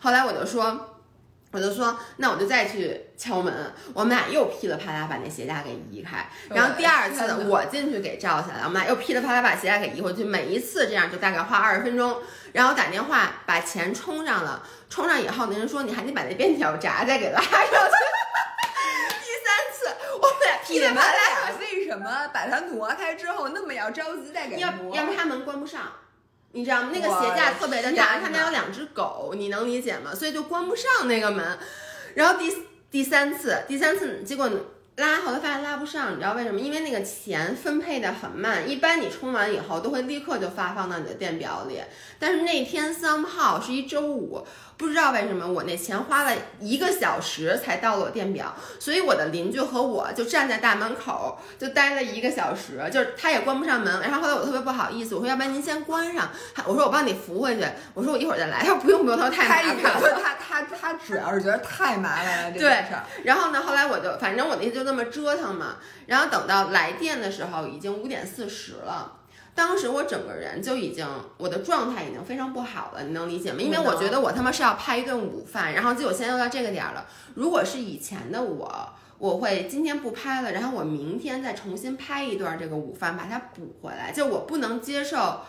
[0.00, 0.89] 后来我就说，
[1.52, 3.72] 我就说，那我就再去敲门。
[3.92, 6.28] 我们俩又噼里啪啦把那鞋架给移开。
[6.48, 10.22] 然后第二次我进去给照下来，我们俩又噼里啪啦把鞋架给移回去。
[10.22, 14.62] 每一次这样就大概花二十分钟，然后打电话把钱充上了。
[14.88, 17.56] 充上以后，那人说你还得把那边条闸再给拉上去。
[19.20, 19.86] 第三次
[20.20, 25.80] 我们俩噼里啪啦为什么把它挪开之后那么要着急再给要要不他门关不上，
[26.52, 26.90] 你知道吗？
[26.92, 30.14] 那个鞋架特别的大，他家有两只狗，你能理解吗？
[30.14, 31.58] 所以就关不上那个门。
[32.14, 32.52] 然后第
[32.90, 34.50] 第三次，第三次结果
[34.96, 36.60] 拉，后来发现拉不上，你知道为什么？
[36.60, 41.80] 因为那个钱分配的很慢，一般你充完以后都会立刻就发放到你的电表里，
[42.18, 44.44] 但是那天三号是一周五。
[44.80, 54.00] 不知道为什么我那钱花了一个小时才到了我电表，所以我的邻居和我就站在大门口就待了一个小时，就是他也关不上门。
[54.00, 56.30] 然后后来我特别不好意思，我说要不然您先关上，
[56.64, 58.60] 我说我帮你扶回去，我说我一会儿再来。
[58.60, 60.18] 他说不用不用，他说太麻烦了。
[60.22, 62.94] 他他他主要是觉得太麻烦了这件事。
[63.24, 65.76] 然后呢，后来我就反正我那天就这么折腾嘛。
[66.06, 69.19] 然后等到来电的时候，已经五点四十了。
[69.54, 73.58] 当时我整个人就已经，我的状态已经非常不好了，你能理解吗？
[73.60, 77.06] 因为我觉得我他妈是要拍一顿午饭，然后结果现在又到这个点儿了。
[77.34, 84.12] 如果是以前的我，我会今天不拍了，然后我明天再重新拍一段这个午饭，把它补回来。
[84.12, 85.42] 就我不能接受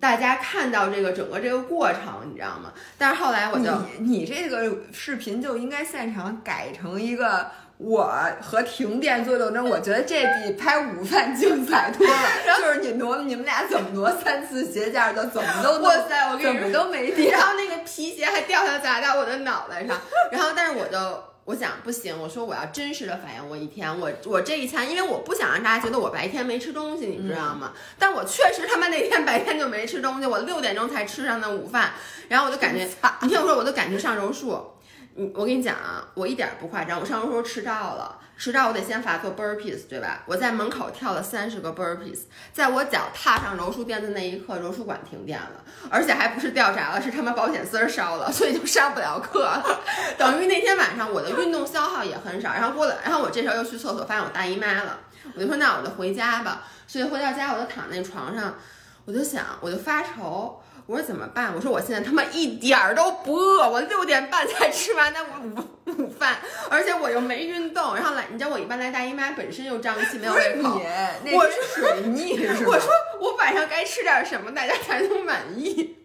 [0.00, 2.72] 大家看到这个整个这个过程，你知道吗？
[2.96, 7.50] 但是后来我就， 你这个视频就应该现场改成一个。
[7.78, 8.10] 我
[8.40, 12.28] 和停电做斗争，我觉得这比拍午饭精彩多了。
[12.58, 17.32] 就是你挪，你们俩怎么挪三次鞋架的，怎么都 哇塞，我跟你怎么都没电。
[17.32, 19.94] 然后那个皮鞋还掉下砸到我的脑袋上。
[20.32, 27.72] 然后，但是我就我想不行，我说我要真实的反映我一天，我我这一餐，因为我不想让大家觉得我白天没吃东西，你知道吗？
[27.98, 31.90] 但我确实他妈那天白天就没吃东西，我六点钟才吃上的午饭。
[32.28, 32.88] 然后我就感觉，
[33.20, 34.72] 你听我说，我都感觉上柔术。
[35.34, 40.22] 我跟你讲啊，我一点不夸张，我上楼时候迟到了，迟到我得先罚做 burpees，对吧？
[40.26, 49.64] 我在门口跳了三十个 burpees，在我脚踏上柔术垫的那一刻，柔术馆停电了，而且还不是掉闸了，是他妈保险丝烧了，所以就上不了课了。
[50.18, 54.98] 等于那天晚上我的运动消耗也很少，然后过了，然后我这时候又去厕所，发现我大姨妈了，
[55.34, 58.54] 我就说那我就回家吧，所以回到家我就躺那床上，
[59.06, 60.60] 我就想，我就发愁。
[60.86, 61.52] 我说怎么办？
[61.52, 66.38] 我说我现在他妈一点儿都不饿，我六点半才吃完那午午饭，
[66.70, 67.96] 而且我又没运动。
[67.96, 70.80] 然后来，你知道我一般来大姨妈本身又胀气，没有胃口。
[71.32, 72.88] 我是水逆是我说
[73.20, 75.96] 我晚上该吃点什么，大家才能满意？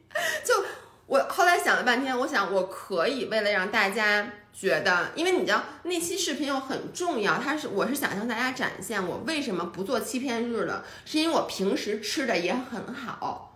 [0.43, 0.63] 就
[1.05, 13.50] 我后来想了半天，我想我可以为了让大家觉得，因为你知道那期视频又很重要，它是我是想向大家展现我为什么不做欺骗日了，是因为我平时吃的也很好。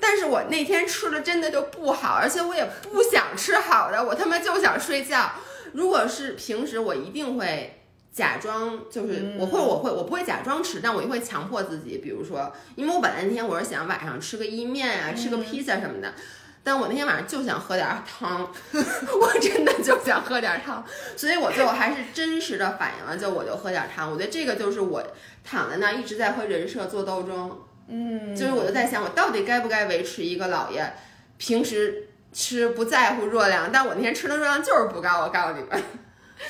[0.00, 5.32] 但是我那天吃的真的就不好，而且我也不想吃好的，我他妈就想睡觉。
[5.72, 7.82] 如果是平时，我一定会
[8.12, 16.14] 假装就是我会我会我不会假装吃，但我就会强迫自己，比如说，因为我本来那天我是想晚上吃个意面啊，吃个披萨什么的，
[16.62, 20.82] 但我那天晚上就想喝点汤， 我真的就想喝点汤，
[21.14, 24.10] 所以我最后还是真实的反应了，就我就喝点汤。
[24.10, 25.02] 我觉得这个就是我
[25.44, 30.92] 躺在那儿一直在和人设做斗争，嗯，就是我就在想，我到底该不该维持一个姥爷
[31.38, 35.82] 平时吃不在乎热量，但我那天吃的热量就是不高，我告诉你们。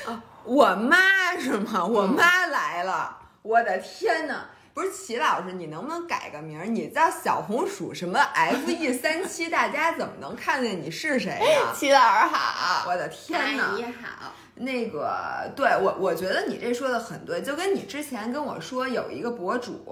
[0.07, 1.85] 啊，我妈是吗？
[1.85, 4.47] 我妈来了，我的天呐！
[4.75, 6.67] 不是齐老师，你能不能改个名儿？
[6.67, 11.73] 你叫小红薯什么 F E 三七，大家怎么能看见你是谁呢？
[11.75, 13.73] 齐老师好，我的天呐！
[13.75, 19.83] 你好，那个，对我，我觉得你这说的很对，就跟你之前跟我说有一个博主，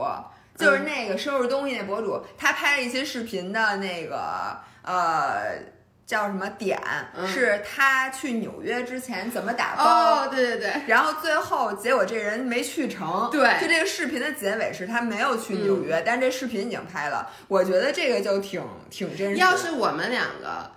[0.56, 5.74] 就是那个收拾东西那博主，他拍了一些视频的那个，呃。
[6.06, 6.78] 叫什么点？
[7.26, 9.84] 是他去纽约之前怎么打包？
[9.84, 10.82] 哦，对对对。
[10.86, 13.30] 然后最后结果这人没去成。
[13.32, 13.58] 对。
[13.58, 17.30] 就这个视频的结尾是他没有去纽约，但这视频已经拍了。
[17.48, 19.36] 我觉得这个就挺挺真实。
[19.36, 20.70] 要是我们两个，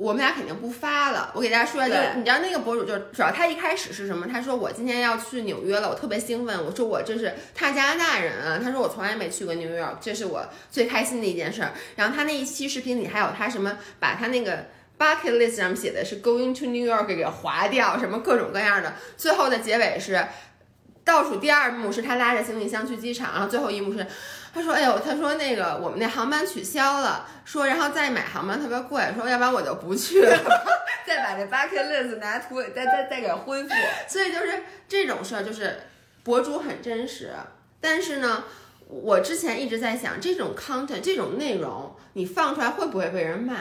[0.00, 1.30] 我们俩肯定不发了。
[1.34, 4.26] 我给大家说一下，就是你知道那个博主，就是主要他一开始是什么？
[4.26, 6.64] 他说我今天要去纽约了，我特别兴奋。
[6.64, 8.58] 我说我这是他加拿大人啊。
[8.62, 11.72] 他说我从来没去过纽约，这是我最开心的一件事儿。
[11.96, 14.66] 然后他那一期视频里还有他什么，把他那个。
[15.00, 18.92] bucket list 上面写的是 going to New York 给划掉，什么各种各样的。
[19.16, 20.22] 最后的结尾是
[21.02, 24.06] 倒数第二幕是他拉着行李箱去机场，然后最后一幕是
[24.52, 30.38] 他说：“哎呦，他说那个我们那航班取消了，说然后再买航班特别贵，说要不然我就不去了，
[31.06, 33.70] 再把这 bucket list 拿图再再再给恢复。”
[34.08, 35.80] 所以就是这种事儿，就是
[36.22, 37.32] 博主很真实，
[37.80, 38.44] 但是呢，
[38.88, 43.54] 我之前一直在想，这种 content 这种内容你放出来会不会被人骂？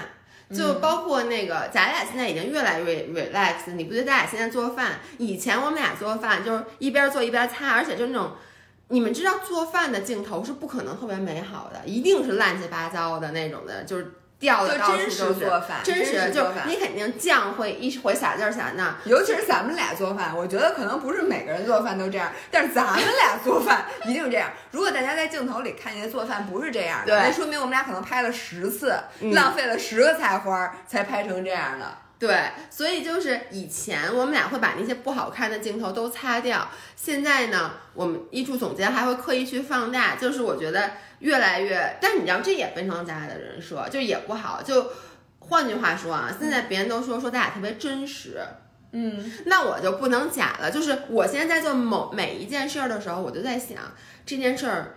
[0.52, 3.72] 就包括那个，咱俩现在已经越来越 relax。
[3.74, 4.94] 你不觉得咱俩现在做饭？
[5.20, 8.32] 以前我们俩做饭就是一边做一边擦，而且就那种，
[8.90, 14.14] 你们知道做饭的镜头是不可能特别美好的，一定是乱七八糟的那种的，就是。
[14.40, 15.52] 掉的到处都是，
[15.84, 24.50] 真实就你肯定酱会一会撒这儿撒那，尤其是咱们俩做饭，我觉得可能不是每个人做饭都这样，但是咱们俩做饭一定这样。
[24.72, 28.98] 如果大家在镜头里看见做饭不是这样的，那说明我们俩可能拍了十次，
[29.34, 31.86] 浪费了十个菜花才拍成这样的。
[32.20, 44.62] 对，所以就是以前我们俩会把那些不好看的镜头都擦掉，现在呢，我们艺术总监还会刻意去放大，就是我觉得越来越，但是你知道这也变成咱俩的人设，就也不好。
[44.62, 44.92] 就
[45.40, 48.46] 换句话说啊，现在别人都说说咱俩特别真实，
[48.92, 50.70] 嗯，那我就不能假了。
[50.70, 53.78] 就是我现在在做某每一件事儿的时候，我就在想
[54.26, 54.96] 这件事儿。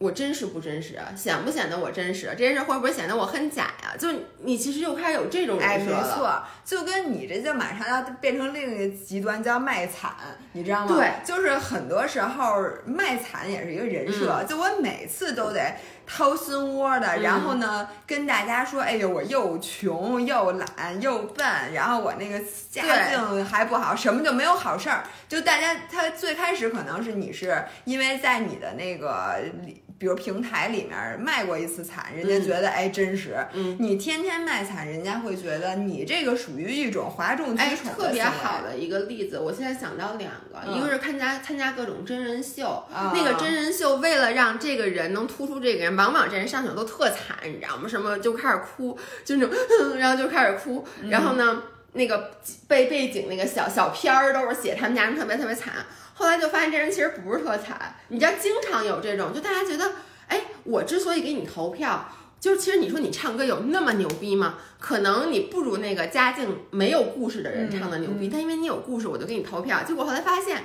[0.00, 1.12] 我真实不真实啊？
[1.14, 2.26] 显不显得我真实？
[2.30, 3.94] 这件事会不会显得我很假呀？
[3.98, 4.08] 就
[4.38, 6.02] 你其实又开始有这种人设了。
[6.02, 10.10] 没错，就跟你这就马上要变成另一个极端，叫卖惨，
[10.52, 10.96] 你知道吗？
[10.96, 14.42] 对，就是很多时候卖惨也是一个人设。
[14.48, 25.04] 就我每次都得掏心窝的，然后呢跟大家说，哎呦，我又穷又懒又笨，然后我那个家境还不好，什么就没有好事儿。
[25.28, 29.36] 就大家他最开始可能是你是因为在你的那个
[29.66, 29.84] 里。
[30.00, 33.36] 比如平台里面卖过一次惨，人家觉得哎真实。
[33.52, 42.82] 嗯，你天天卖惨，人家会觉得你这个属于一种哗众取宠特别好的一个例子，我现在想到两个，一个是参加参加各种真人秀，
[43.12, 47.86] 那个真人秀为了让这个人能突出这个人，往往这人上场都特惨，你知道吗？
[47.86, 49.54] 什么就开始哭，就那种，
[50.00, 52.32] 然后就开始哭，然后呢，那个
[52.68, 55.74] 背背景那个小小片儿都是写他们家人特别特别惨。
[56.14, 59.92] 后来就发现这人其实不是特惨，你知道，经常有这种，就大家觉得，
[60.28, 64.56] 哎，我之所以给你投票，就是其实你说你唱歌有那么牛逼吗？
[64.78, 69.82] 可能你不如那个家境没有故事的人唱的牛逼，但因为你有故事，我就给你投票。
[69.82, 70.62] 结果后来发现，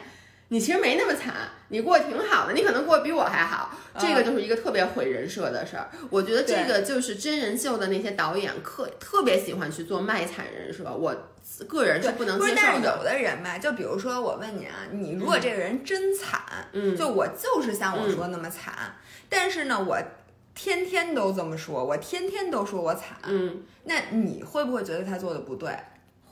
[0.49, 1.33] 你其实没那么惨，
[1.69, 3.71] 你过得挺好的，你可能过得比我还好。
[3.97, 5.89] 这个就是一个特别毁人设的事儿。
[6.09, 10.83] 我觉得这个就是真人秀的那些导演，特特别喜欢去做卖惨人设。
[10.83, 11.15] 我。
[11.69, 12.53] 个人是不能接受的。
[12.53, 16.41] 不是，但是有的人吧，就比如说我问你啊，你如果这个人真惨，
[16.73, 18.73] 嗯，就我就是像我说那么惨，
[19.29, 19.97] 但是呢，我
[20.53, 25.69] 天天都这么说，我天天都说我惨，嗯，那你会不会觉得他做的不对？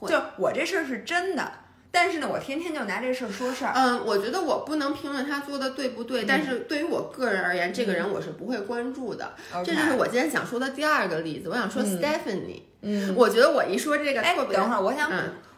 [0.06, 1.50] 就我这事儿是真的，
[1.94, 3.72] 但是呢，我天天就拿这事儿说事儿。
[3.74, 9.32] 嗯，我觉得我不能评论他做的对不对，但是对于我个人而言，这个人我是不会关注的。
[9.64, 11.48] 这就是我今天想说的第二个例子。
[11.48, 12.62] 我想说 Stephanie。
[12.82, 15.10] 嗯，我觉得我一说这个，哎，等会儿我想，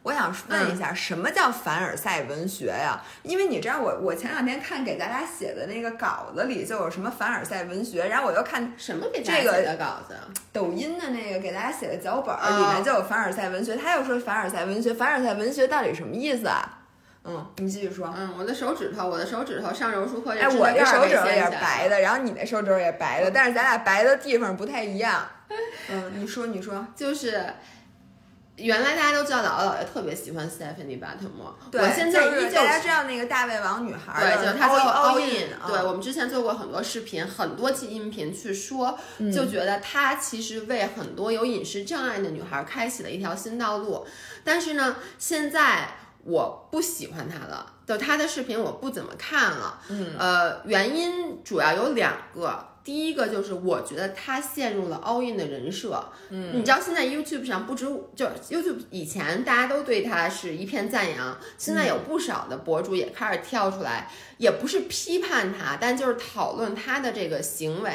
[0.07, 3.03] 我想问一下，什么叫凡尔赛文学呀？
[3.25, 10.15] 因为你知道，我我前两天看给大家写的那个稿子里就有什么凡尔赛文学，然后我又看什么给大家写的稿子，
[10.53, 16.79] 抖音的那个给大家写的脚本里面就有凡尔赛文学，他又说凡尔赛文学，凡尔赛文学到底什么意思啊？
[17.25, 18.15] 嗯，你继续说。
[18.17, 25.27] 嗯，我的手指头，我的手指头上柔术课，哎，我的手指头也是白的，然后你的手指头也白的，但是咱俩白的地方不太一样。
[25.91, 27.45] 嗯，你说，你说，就是
[28.57, 38.99] 原来大家都知道姥姥姥爷特别喜欢 Stephanie Batmore，对，我现在依旧大家知道那个大胃王女孩，对，就她叫 All In，对我们之前做过很多视频，很多期音频去说，
[39.35, 44.07] 就觉得她其实为很多有饮食障碍的女孩开启了一条新道路，
[44.43, 45.89] 但是呢，现在。
[46.29, 49.79] 我不喜欢她了，就她的视频我不怎么看了。
[49.89, 56.01] 嗯，呃，原因主要有两个，第一个就是我觉得他陷入了 all in 的人设。
[56.31, 57.85] 嗯，你知道现在 YouTube 上不止
[58.15, 64.09] 就 YouTube 以前大家都对他是一片赞扬，现在有不少的博主也开始跳出来，
[64.39, 67.91] 也不是批判他，但就是讨论他的这个行为。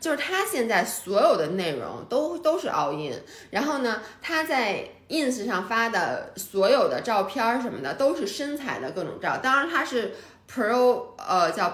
[0.00, 10.12] 就是他现在所有的内容都都是 all in，然后呢，他在 ins 上发的所有的照片什么的都是身材的各种照，当然他是
[10.52, 11.70] pro 呃叫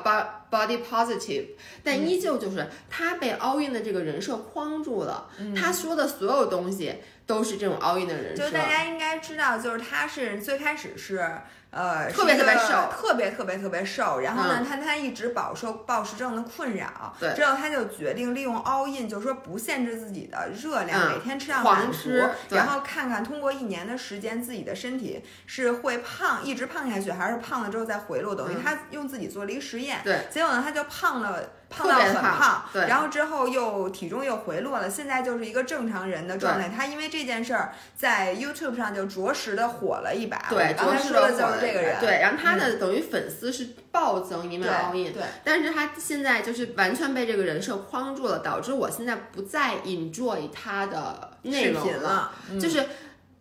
[0.51, 1.47] body positive，
[1.85, 6.97] 但依旧就是他被 all in 的这个人设框住了，他说的所有东西
[7.27, 8.45] 都是这种 all in 的人设。
[8.45, 11.27] 就大家应该知道，就是他是最开始是。
[11.71, 14.21] 呃，特别特别瘦，特别特别特别瘦。
[14.21, 17.15] 然后呢，他他一直饱受暴食症的困扰。
[17.19, 17.33] 对。
[17.35, 22.11] 之后他就决定利用 all in，就是说不限制自己的热量，每天吃上满足，
[22.51, 28.35] 然后看看通过一年的时间，自己的身体是会胖，一直胖下去，还是胖了之后再回落。
[28.35, 30.01] 等于他用自己做了一个实验。
[30.03, 30.27] 对。
[30.31, 31.41] 结果呢，他就胖了。
[31.71, 36.69] 胖到很胖，对，然后之后又体重又回落了，现在就是一个正常人的状态。
[36.69, 40.37] 他因为这件事儿在 YouTube 上就着实的火了一把。
[40.51, 42.01] 对，刚才说的就是这个人。
[42.01, 45.13] 对，然后他的等于粉丝是暴增，因为 all in。
[45.13, 45.23] 对。
[45.45, 52.33] 但是他现在就是完全被这个人设框住了，导致我现在不再 enjoy 他的内容了。
[52.61, 52.85] 就是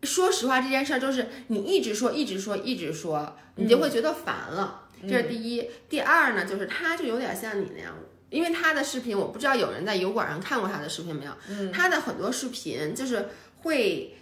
[0.03, 4.81] 说实话，这件事儿就是你一直说，一直说，一直说，你就会觉得烦了。
[5.01, 5.67] 这是第一。
[5.89, 7.91] 第二呢，就是他就有点像你那样。
[8.29, 11.31] 因为他的视频，我不知道有人在油管上看过他的视频没有？
[11.49, 13.27] 嗯，他的很多视频就是
[13.61, 14.15] 会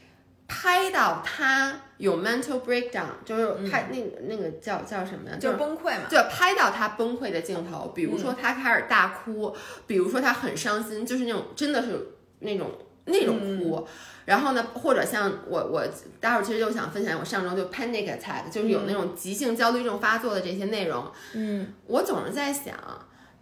[0.47, 5.35] 拍到他有 mental breakdown，就是拍那个那个叫叫什么呀？
[5.37, 6.07] 就是崩溃嘛。
[6.09, 9.53] 对拍到他崩溃的镜头，比如说他开始大哭，
[9.85, 12.71] 比如说他很伤心，就是那种真的是那种
[13.03, 13.85] 那种哭。
[14.23, 15.85] 然后呢，或者像我我
[16.21, 21.11] 待会儿其实就想分享我上周就 panic attack，就是有那种急性焦虑症发作的这些内容。
[21.33, 22.73] 嗯，我总是在想。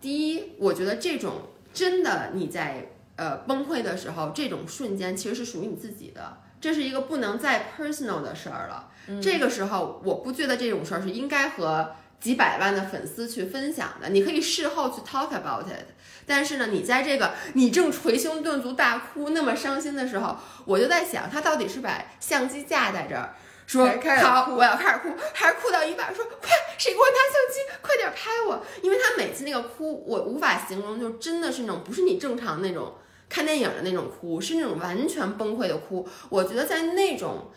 [0.06, 1.34] 第一，我觉得这种
[1.74, 8.91] 真的你在呃崩溃的时候，这种瞬间其实是属于你自己的，这是一个不能再 personal 的事儿了。
[9.20, 14.10] 这个时候，我不觉得这种事儿是应该和几百万的粉丝去分享的。
[14.10, 15.88] 你可以事后去 talk about it，
[16.28, 23.34] 但是呢，你在这个你正捶胸顿足大哭那么伤心的时候，我就在想，他到底是把相机架在这儿。
[23.68, 23.88] 说
[24.22, 28.63] 好，我要开始哭，还是哭到一半，说快，谁给我拿相机，快点拍我！
[28.82, 32.93] 因为他每次那个哭，我无法形容，就真的是那种不是你正常那种
[33.28, 36.07] 看电影的那种哭，是那种完全崩溃的哭。
[36.30, 37.51] 我觉得在那种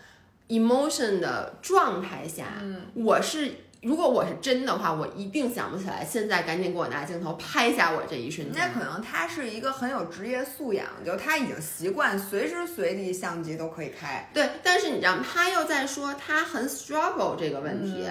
[0.48, 3.54] emotion 的状态下，嗯，我是。
[3.80, 6.04] 如果我是真的话，我一定想不起来。
[6.04, 8.60] 现在赶紧给我拿镜头拍下我这一瞬间。
[8.60, 14.28] 那可能他是一个很有职业素养，就他已经习惯随时随地相机都可以开。
[14.34, 15.24] 对，但是你知道吗？
[15.32, 18.04] 他又在说他很 struggle 这个问题。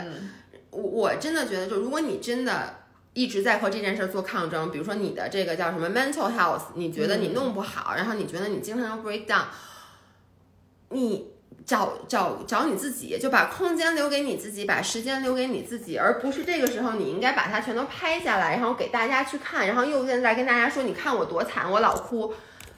[0.70, 2.76] 我我真的觉得，就如果你真的
[3.14, 9.44] 一直在和这件事做抗争，比如说你的这个叫什么 mental health，你觉得你弄不好，然后你觉得你经常要 break down，
[10.92, 11.34] 你。
[11.68, 22.34] 找找找你自己，就把空间留给你自己，把时间留给你自己，而不是这个时候你应该把它全都拍下来，然后给大家去看，然后又现在跟大家说，你看我多惨，我老哭，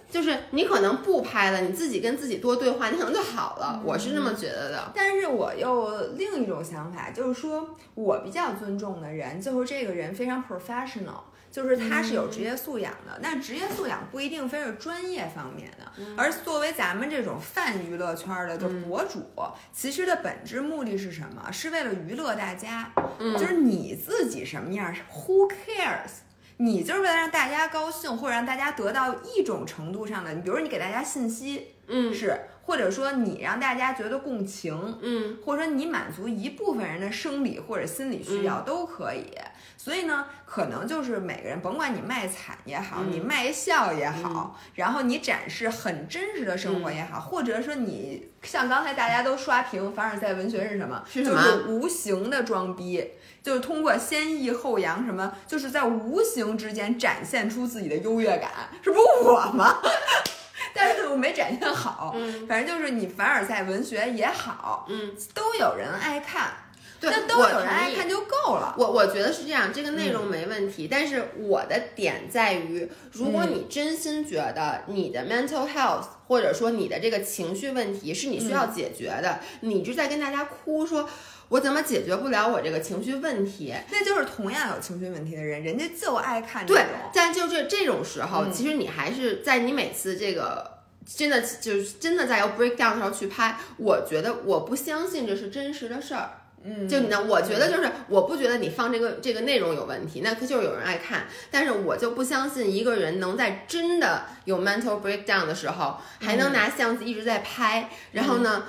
[0.09, 3.79] 就是你可能不拍了，你自己跟自己多对话，你可能就好了。
[3.85, 4.91] 我是这么觉得的。
[4.95, 11.28] 但是我又另一种想法，就是说我比较尊重的人，就是这个人非常 professional。
[11.59, 19.29] 就是他是有职业素养的，但职业素养不一定非是专业方面的，而作为咱们这种泛娱乐圈的就博主，
[19.73, 21.51] 其实的本质目的是什么？
[21.51, 22.89] 是为了娱乐大家，
[23.19, 26.21] 就是你自己什么样，Who cares？
[26.55, 39.33] 你就是为了让大家高兴，或者让大家得到一种程度上的，你比如说你给大家信息，嗯，是，或者说你让大家觉得共情，嗯，或者说你满足一部分人的生理或者心理需要都可以。
[39.81, 51.01] 所以呢，可能就是每个人，甭管你卖惨也好，你卖笑也好，然后你展示很真实的生活也好，或者说你像刚才大家都刷屏凡尔赛文学是什么？
[51.23, 53.11] 就是无形的装逼，
[53.41, 58.51] 就是通过先抑后扬什么，就是在无形之间展现出自己的优越感，
[58.83, 59.77] 这不我吗？
[60.75, 62.13] 但是我没展现好，
[62.49, 66.51] 反正就是你凡尔赛文学也好，嗯，都有人爱看。
[66.99, 68.75] 对，那都有人爱看就够了。
[68.77, 81.09] 我我觉得是这样，这个内容没问题，但是我的点在于，如果你真心觉得你的 mental health 或者说你的这个情绪问题是你需要解决的，你就在跟大家哭说。
[81.49, 83.73] 我怎么解决不了我这个情绪问题？
[83.91, 86.83] 那就是同样有情绪问题的人，人家就爱看这种。
[86.83, 93.57] 对，但就这这种时候，其实你还是在你每次这个真的就是真的在要 break down 的时候去拍。
[93.77, 96.38] 我觉得我不相信这是真实的事儿。
[96.63, 101.27] 嗯，就你呢，我觉得就是我不觉得你放这个这个内容有问题，那就是有人爱看。
[101.49, 108.63] 但是我就不相信一个人能在真的有 mental breakdown 的时候，还能拿相机一直在拍，然后呢？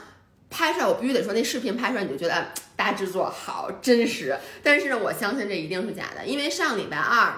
[0.52, 4.36] 拍出来我必须得说，那视频拍出来你就觉得大制作好真实。
[4.64, 7.32] 但是呢，我相信这一定是假的，因为上礼拜二，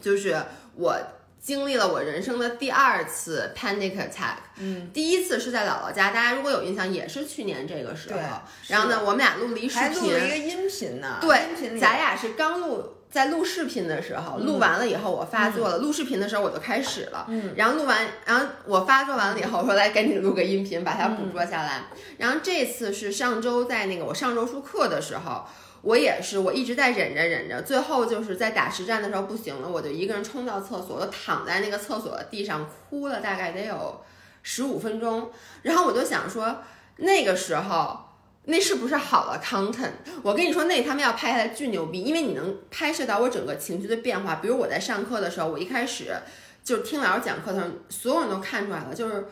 [0.00, 0.34] 就是
[0.76, 0.98] 我
[1.46, 4.34] 经历了我人生的第二次 panic attack。
[4.56, 8.18] 嗯，第一次是在姥姥家，大家如果有印象，也是去年这个时候。
[8.66, 11.18] 然后呢，我们俩录了一视频，还录了一个音频呢。
[11.20, 12.94] 对，音频咱俩是刚录。
[13.08, 15.78] 在录视频的时候，录完了以后我发作了。
[15.78, 21.84] 录视频的时候我就开始了，嗯，然后录完，然后我发作完了以后，我说来赶紧录个音频，把它捕捉下来。
[22.18, 25.46] 然后这次是上周在那个我上周术课的时候，
[25.82, 34.00] 我也是我一直在忍着忍着，最后就是在打实战的时候不行了，我就一个人冲到厕所，我躺在那个厕所地上哭了大概得有
[34.42, 35.30] 十五分钟。
[35.62, 36.58] 然后我就想说
[36.96, 38.00] 那个时候。
[38.48, 39.90] 那是不是好了 content？
[40.22, 44.36] 我跟你说，那他们要拍下来巨牛逼，因为你能拍摄到我整个情绪的变化。
[44.36, 46.14] 比如我在上课的时候，我一开始
[46.62, 49.26] 就听老师讲课的时候，所有人都看出来了，就是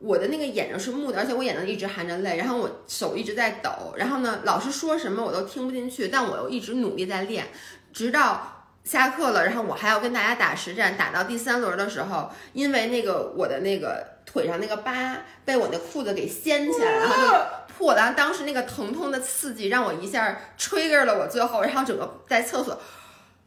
[0.00, 7.46] 我的那个眼睛是木的，而且我眼睛一直含着泪，然后我手一直在抖，然后呢，老师说什么我都听不进去，但我又一直努力在练，
[7.92, 17.60] 直到下课了，然后我还要跟大家打实战，打到第三轮的时候，因为那个我的那个腿上那个疤被我那裤子给掀起来，然后就。
[17.80, 22.78] 破了，当时那个疼痛的刺激让我一下 trigger 了我，最后然后整个在厕所，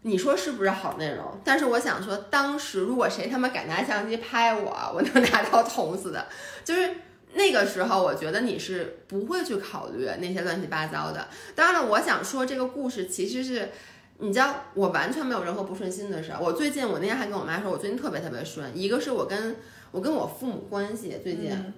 [0.06, 1.26] 你说是不是好内容？
[1.46, 6.28] 但是我想说，当时如果谁他妈敢拿相机拍我，我能拿刀捅死的。
[6.66, 6.90] 就是
[7.34, 11.26] 那个时候，我觉得你是不会去考虑那些乱七八糟的。
[11.56, 13.70] 当然了，我想说这个故事其实是，
[14.18, 16.38] 你知道，我完全没有任何不顺心的事儿。
[16.42, 18.78] 我最近，我那天还跟我妈说，我最近特别特别顺。
[18.78, 19.56] 一个是我跟
[19.92, 21.74] 我跟我父母关系最近。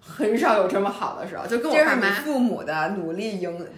[0.00, 3.68] 很少有这么好的时候，就跟我爸妈父母的努力赢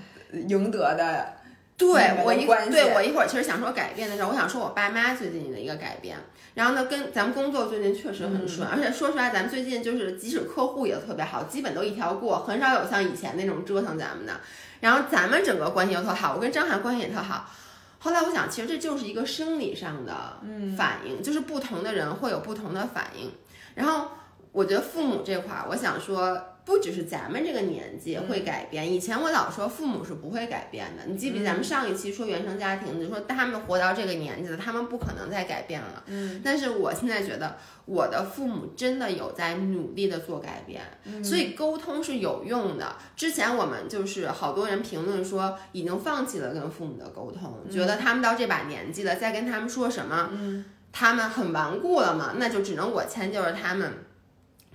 [0.48, 1.35] 赢得的。
[1.76, 6.16] 对我一对我一会儿其实想说改变的时候，我想说我爸妈最近的一个改变。
[6.54, 14.40] 然后呢，跟咱们工作最近确实很顺，而且说出来，咱们最近就是即使客户也特别好，基本都一条过，很少有像以前那种折腾咱们的。
[14.80, 17.50] 然后咱们整个关系又特好，我跟张涵关系也特好。
[17.98, 20.40] 后来我想，其实这就是一个生理上的
[20.78, 23.30] 反应，就是不同的人会有不同的反应。
[23.74, 24.12] 然后。
[24.56, 26.42] 我觉得父母这块儿，我想说。
[26.66, 31.04] 不只是咱们这个年纪会改变，以前我老说父母是不会改变的。
[31.06, 36.02] 你记不记咱们上一期说原生家庭，你说他们活到这个年纪了，他们不可能再改变了。
[36.06, 40.82] 嗯，但是我现在觉得我的父母真的有在努力的做改变，
[41.22, 42.96] 所以沟通是有用的。
[43.14, 50.32] 之前我们就是好多人评论说已经放弃了跟父母的沟通，觉得他们到这把年纪了，再跟他们说什么，
[50.90, 53.88] 他们很顽固了嘛，那就只能我迁就着他们。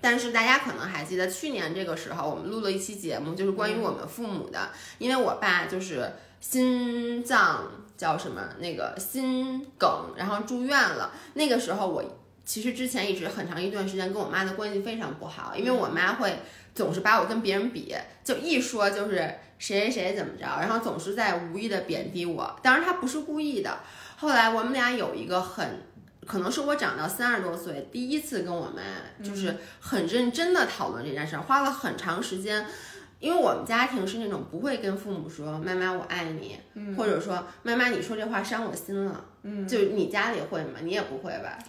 [0.01, 4.69] 但是大家可能还记得去年这个时候，我们录了一期节目，就是关于我们父母的。
[4.97, 11.13] 因为我爸就是心脏叫什么那个心梗，然后住院了。
[11.35, 12.03] 那个时候我
[12.43, 16.39] 其实之前一直很长一段时间跟我妈的关系非常不好，因为我妈会
[16.73, 19.17] 总是把我跟别人比，就一说就是
[19.59, 22.59] 谁谁谁怎么着，然后总是在无意的贬低我。
[22.63, 23.77] 当然她不是故意的。
[24.17, 25.83] 后来我们俩有一个很。
[26.31, 28.81] 可能是我长到三十多岁，第一次跟我妈
[29.21, 32.65] 就是很认真的讨论这件事儿，花了很长时间。
[33.19, 36.57] 因为我们家庭是那种不会跟父母说“妈妈我爱你”，
[36.97, 39.25] 或者说“妈妈你说这话伤我心了”。
[39.43, 40.79] 嗯，就你家里会吗？
[40.81, 41.59] 你也不会吧？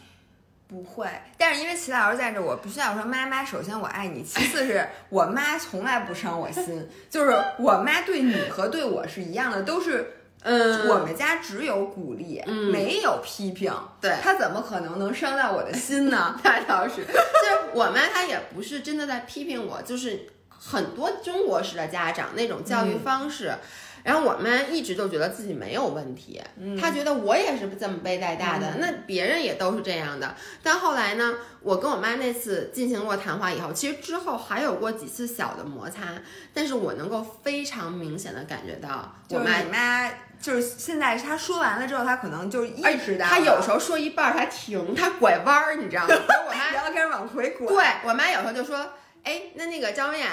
[0.67, 1.07] 不会。
[1.37, 10.22] 但是因为齐老师在这，我必须要说妈妈，首先我爱你，其次是我妈从来不伤我心， 就是我妈对你和对我是一样的，都是。
[10.43, 13.73] 嗯，我们家只有鼓励，没有批评。
[14.01, 16.39] 对，他怎么可能能伤到我的心呢？
[16.43, 23.55] 他倒是，就是我妈她也不是真的在批评我，就是很多中国式的家长那种教育方式。
[24.03, 26.41] 然后我妈一直都觉得自己没有问题，
[26.81, 30.35] 她觉得我也是这么被带大的，那别人也都是这样的。
[30.63, 36.09] 但后来呢，我跟我妈那次进行过谈话以后，其实之后还有过几次小的摩擦，
[36.53, 40.11] 但是我能够非常明显的感觉到，我妈。
[40.43, 46.09] 就是现在，她说完了之后，她可能就意识到，她有时候说一半她停，她拐弯儿，你知道吗？
[46.49, 47.69] 我妈然后开始往回拐。
[47.69, 48.85] 对我妈有时候就说
[49.23, 50.31] ：“哎，那那个张文雅，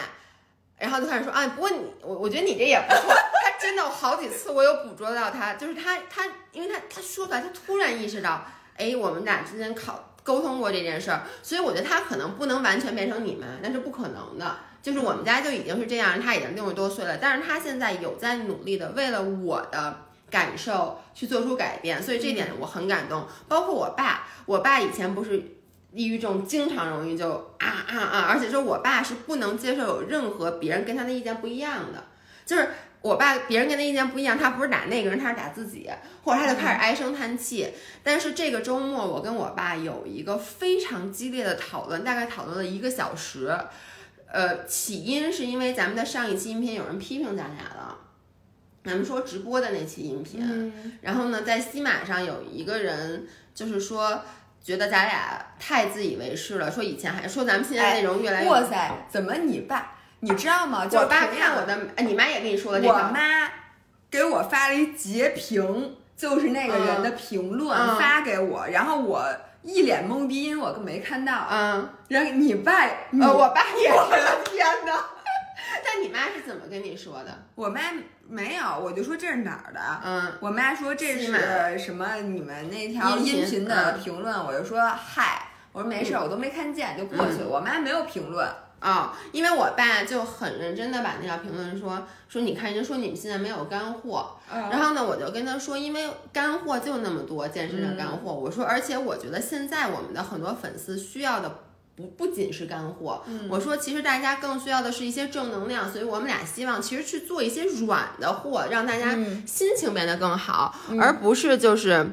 [0.79, 3.13] 然后就开始说啊，不过你我我觉得你这也不错。
[3.13, 8.45] 他真的好几次我有捕捉到他，就是他他，因为他他说出来，他突然意识到，
[8.77, 14.57] 哎，我们俩之间考沟通过这件事儿，所以我觉得他可能不能完全变成你们，那是不可能的。
[14.81, 23.27] 就是我们家就已经是这样，他已经六十多岁了，但是他现在有在努力的为了我的感受去做出改变，所以这点我很感动。
[23.49, 25.43] 包括我爸，我爸以前不是
[25.91, 32.03] 抑郁症，经常容易就啊啊啊，而且说我爸是不能接受有任何别人跟他的意见不一样的，
[32.45, 32.69] 就是
[33.01, 35.89] 我爸别人跟他意见不一样，他不是打那个人，他是打自己，
[36.23, 37.67] 或者他就开始唉声叹气。
[38.03, 43.57] 但是这个周末我跟我爸有一个非常激烈的讨论，大概讨论了一个小时。
[44.31, 47.97] 呃，起因是因为咱们的上一期音频有人批评咱俩了，
[48.83, 50.71] 咱们说直播的那期音频，
[51.01, 54.21] 然后呢，在西马上有一个人就是说
[54.63, 58.49] 觉得咱俩太自以为是了，说以前还说咱们现在内容越来越……
[58.49, 60.87] 哇塞，怎么你爸你知道吗？
[60.91, 63.49] 我爸看我的，哎，你妈也跟你说了这个，我妈
[64.11, 69.25] 给我发了一截屏，就是那个人的评论发给我，然后我。
[69.61, 71.45] 一脸懵逼，因为我更没看到。
[71.51, 74.49] 嗯，然后你爸，呃，我爸也是。
[74.49, 75.05] 天哪！
[75.83, 77.43] 但你妈是怎么跟你说的？
[77.55, 77.81] 我妈
[78.29, 79.79] 没有，我就说这是哪儿的。
[80.03, 81.33] 嗯，我妈说这是
[81.77, 82.15] 什么？
[82.17, 87.47] 你们那条音频的评论，我就说嗨，我说没事，我都没看见，就过去了。
[87.49, 88.47] 我妈没有评论。
[88.79, 98.33] 啊，因为我爸就很认真的把那条评论说说，你看人家说你们现在没有干货，然后呢，我就跟他说，因为干货就那么多，健身的干货。
[98.33, 101.53] 我说，而且我觉得现在我们的很多粉丝需要的
[101.99, 112.09] 不不仅是干货，我说其实大家更需要的是一些正能量，所以我们俩希望其实去做一些软的货，让大家心情变得更好，而不是就是。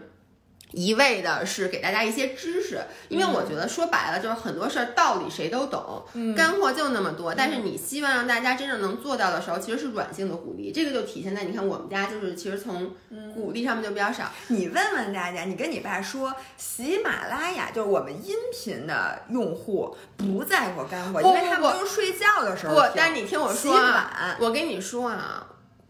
[0.76, 6.04] 一味的是给大家一些知识，因为我觉得说白了就是很多事儿道理谁都懂，
[6.36, 7.34] 干货就那么多。
[7.34, 12.94] 但是你希望让大家真正能做到的时候，其实是软性的鼓励，这个就体现在你看我们家就是其实从
[13.34, 14.30] 鼓励上面就比较少。
[14.48, 25.46] 你问问大家，你跟你爸说，喜马拉雅就是我们音频的用户不在乎干货，因为他们都是睡觉的时候不，但是你听我说啊，我跟你说啊，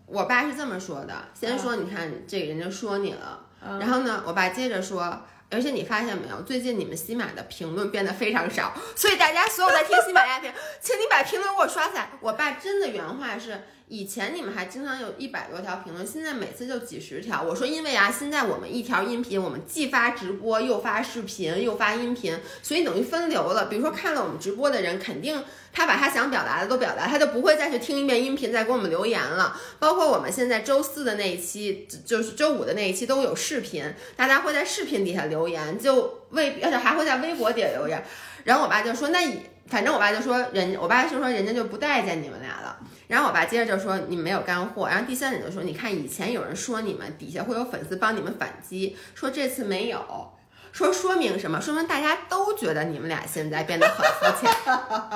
[0.07, 3.41] 我爸是这么说的，先说你看这个人就说你了。
[3.81, 12.11] 然后呢，我爸接着说，而且你发现没有，最近你们喜马的评论变得非常少，所以大家所有在听喜马拉雅 评，请你把评论给我刷起来。
[12.21, 13.62] 我爸真的原话是。
[13.89, 17.41] 以前你们还经常有一百多条评论，现在每次就几十条。
[17.41, 23.66] 我说，因为啊，现在我们一条音频，我们既发直播，又发视频，又发音频，所以等于分流了。
[23.66, 25.41] 比如说看了我们直播的人，肯定
[25.72, 29.57] 他把他想表达的都表达，他就不会再去听一遍音频再给我们留言了。
[29.78, 38.05] 包括我们现在周四的那一期，就是周五的那一期都有视频，大家会在视频底下留言，就微而且还会在微博底下留言。
[38.43, 39.20] 然后我爸就说，那
[39.68, 42.78] 反正我爸就说人，我爸就说人家就不待见你们俩了。
[43.09, 50.33] 然后我爸接着就说你们没有干货，然后第三点就说你看以前有人说你们底下会有粉丝帮你们反击，说这次没有，
[50.73, 51.61] 说说明什么？
[51.61, 54.53] 说明大家都觉得你们俩现在变得很肤浅。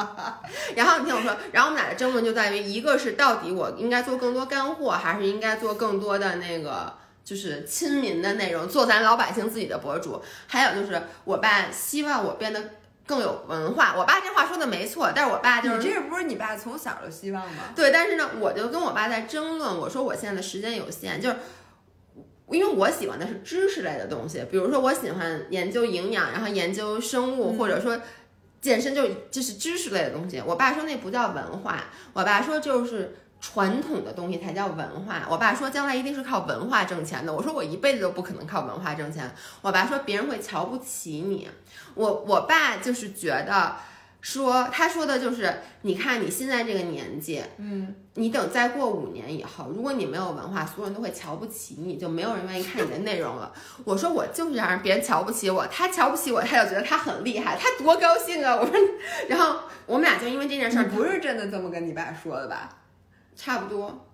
[0.77, 10.23] 然后你听我说，然后我们俩的争论就在于一个是到底我应该做更多干货，还是应该做更多的那个就是亲民的内容，做咱老百姓自己的博主。
[10.47, 12.63] 还有就是我爸希望我变得。
[13.11, 17.65] 更有文化，我爸这话说的没错，但是我爸就是你这不是你爸从小就希望吗？
[17.75, 21.37] 对，但是呢，我就跟我爸在争论，我说我现在的时间有限，就是
[22.53, 28.01] 因为我喜欢的是知识类的东西，比如说我喜欢研究营养，然后研究生物，或者说
[28.61, 30.41] 健身，就就是知识类的东西。
[30.47, 33.17] 我爸说那不叫文化，我爸说就是。
[33.41, 35.27] 传统的东西才叫文化。
[35.31, 37.33] 我爸说将来一定是靠文化挣钱的。
[37.33, 39.31] 我说我一辈子都不可能靠文化挣钱。
[39.63, 41.49] 我爸说别人会瞧不起你。
[41.95, 43.77] 我我爸就是觉得
[44.21, 53.51] 说，他说的就是，你看你现在这个年纪，嗯，你等再过五年以后，如果你没有文化，所有人都会瞧不起你，就没有人愿意看你的内容了。
[53.85, 58.55] 我说我就是要让别人瞧不起我，他瞧不起我，他就觉得他很厉害，他多高兴啊！
[58.55, 58.75] 我说，
[59.29, 62.69] 然后我们俩就因为这件事儿，不是真的这么跟你爸说的吧？
[63.43, 64.07] 差不多，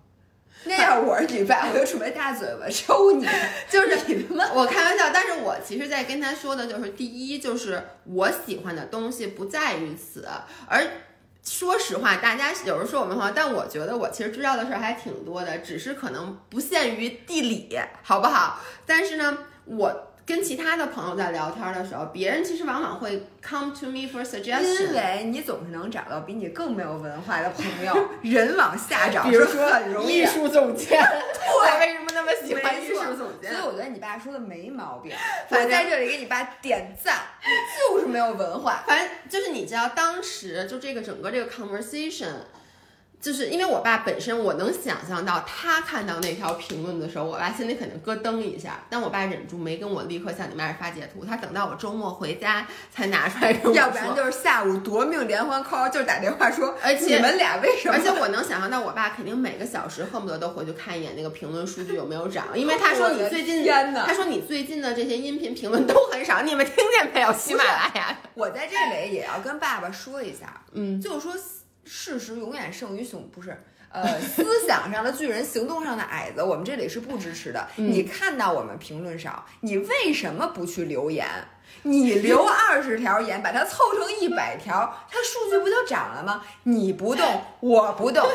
[0.63, 3.27] 那样我是女伴，我就准备大嘴巴抽你。
[3.69, 10.25] 就是我开玩笑，但是我其实在跟他说的就是，第一就是我喜欢的东西不在于此，
[10.65, 10.81] 而
[11.43, 18.61] 说实话，大家有人说我们话，但我觉得我其实知道的事儿还挺多的，只是可能不限于地理，好不好？
[18.85, 20.06] 但是呢，我。
[20.27, 28.09] 跟其他的朋友在聊天的时候，别人其实往往会 come to me for suggestion，因为你总是能找到比你更没有文化的朋友。
[28.21, 30.17] 人往下找，比如说很容易。
[30.17, 33.53] 艺术总监， 我为什么那么喜欢艺术总监？
[33.53, 35.13] 所以我觉得你爸说的没毛病。
[35.49, 37.19] 我在这里给你爸点赞，
[37.89, 38.83] 就是没有文化。
[38.85, 42.33] 反正就是你知道，当时就这个整个这个 conversation。
[43.19, 48.83] 就是因为我爸本身，我能想象到他看到那条评论的时候，我爸心里肯定咯噔一下。
[48.89, 53.75] 但我爸忍住没跟我立刻向你妈发截图，他等到我周末回家才拿出来跟我。
[53.75, 57.95] 要不然就是下午夺命连环 call，就是打电话说，而且你们俩为什么？
[57.95, 67.33] 而且我能想象到我爸肯定每个小时恨不得都回去看一眼那个评论数据有没有涨，因为他说你最近，他说你最近的这些音频评论都很少，你们听见没有？
[67.33, 68.15] 喜马拉雅。
[68.35, 71.33] 我在这里也要跟爸爸说一下，嗯，就是说。
[71.87, 73.57] 事实永远胜于雄，不是，
[73.89, 77.67] 呃， 思想上的巨人，行动上的矮子，我们这里是不支持的。
[77.75, 81.25] 你看到我们评论少，你为什么不去留言？
[81.83, 86.43] 你留 二十条言，把它凑成一百条，它数据不就涨了吗？
[86.63, 88.27] 你不动，我不动，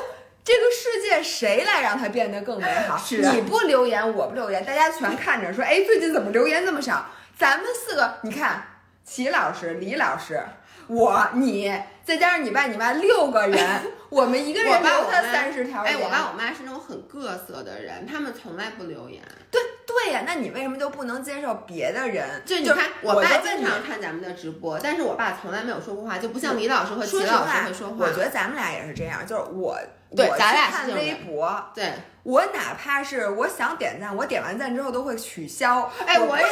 [0.44, 3.00] 这个世界谁来让它变得更美好？
[3.10, 7.06] 你不留言，我不留言，大家全看着说，哎，最近怎么留言这么少？
[7.36, 8.62] 咱们四个，你看，
[9.04, 10.42] 齐老师、李老师。
[10.88, 11.72] 我你
[12.04, 15.82] 再加上你爸你妈六个人， 我们一个人留他三十条。
[15.82, 19.22] 哎，我爸我妈是那种很各色的人，他们从来不留言。
[19.50, 22.42] 对对呀，那你为什么就不能接受别的人？
[22.44, 27.96] 就你看，我爸经常看咱们的直播，但是我爸从来没有说过话，就不像李老师和齐老师会说话。
[28.06, 29.78] 我觉得咱们俩也是这样，就是我
[30.14, 31.92] 对咱俩看微博对。
[32.24, 35.90] 我哪怕是我想点赞，我点完赞之后都会取消。
[36.06, 36.50] 哎，我也是，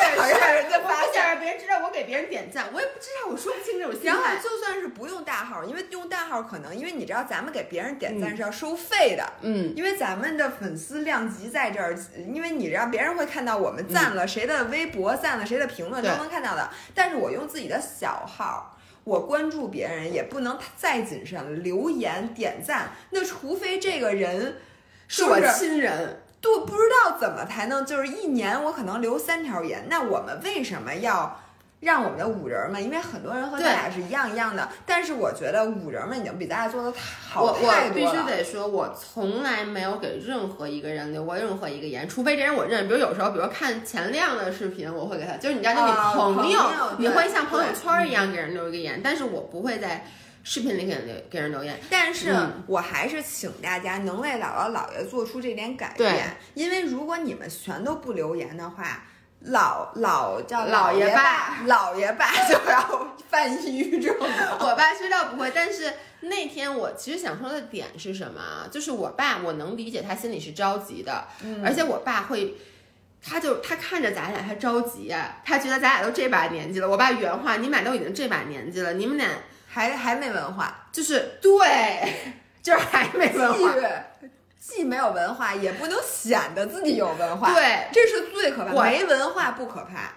[0.74, 4.08] 我不想让别人知道我给别人点赞，我也不知道，我说不清这种心态。
[4.08, 16.68] 然后就算是不用大号，因为用大号可能，因为你知道咱们给别人点赞是要收费的，嗯，因为咱们的粉丝量级在这儿，因为你知道别人会看到我们赞了谁的微博，赞了谁的评论都能看到的。
[16.96, 18.76] 但是我用自己的小号，
[19.10, 24.54] 我关注别人也不能再谨慎，留言点赞，那除非这个人。
[25.08, 29.86] 是我亲人，都不知道怎么才能，就是一年我可能留三条言。
[29.90, 31.40] 那我们为什么要
[31.80, 32.82] 让我们的五人们？
[32.82, 37.78] 因为很多人和咱俩是一样一样的，但是我觉得五人们已经比咱俩做的好太多了。
[37.78, 42.86] 我我必须得说，我从来没有给任何一个人留过任何一个言，除非这人我认。
[42.86, 46.60] 比如有时候，比如看钱亮的视频，我会给他，就是你知道，就你朋友，
[46.98, 50.06] 你会像朋友圈一样给人留一个言，但是我不会在。
[50.42, 52.34] 视频里给人留给人留言，但是
[52.66, 59.04] 我还是请大家能为姥姥姥爷做出这点改变，因为如果你们全都不留言的话，
[59.40, 64.14] 老老叫老爷爸，老爷爸 就要犯抑郁症。
[64.18, 68.68] 我爸知道不会，但是那天我其实想说的点是什么啊？
[68.70, 71.26] 就是我爸，我能理解他心里是着急的，
[71.64, 72.54] 而且我爸会，
[73.22, 75.14] 他就他看着咱俩他着急，
[75.44, 76.88] 他觉得咱俩都这把年纪了。
[76.88, 79.28] 我爸原话，你们俩都已经这把年纪了，你们俩。
[79.72, 82.12] 还还没文化，就是对，
[82.60, 83.72] 就是还没文化，
[84.60, 88.72] 既没有文化，也不能显得自己有文化，对，这是最可怕。
[88.74, 90.12] 没文化不可怕，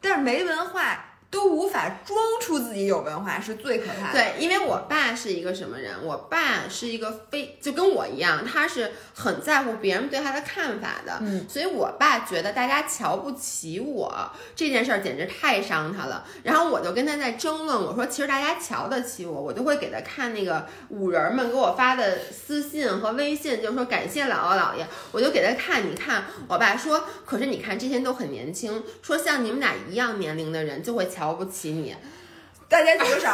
[0.00, 1.04] 但是没文化。
[1.36, 4.18] 都无法装出自己有文化是最可怕的。
[4.18, 5.94] 对，因为我爸是一个什么人？
[6.02, 11.18] 我爸是一个非就跟我一样，他是很在乎别人对他的看法的。
[11.20, 16.24] 嗯，所以我爸觉得大家瞧不起我这件事儿简直太伤他了。
[16.42, 25.90] 然后我就跟他在争论，我说其实大家瞧得起我，我就会给他看那个五人们给我发的私信和微信，就说感谢姥姥姥爷，我就给他看。
[25.90, 31.10] 你看，我爸说，可是你看这些都很年轻，说像你们俩一样年龄的人就会。
[31.16, 31.96] 瞧不起你，
[32.68, 33.28] 大家举个手。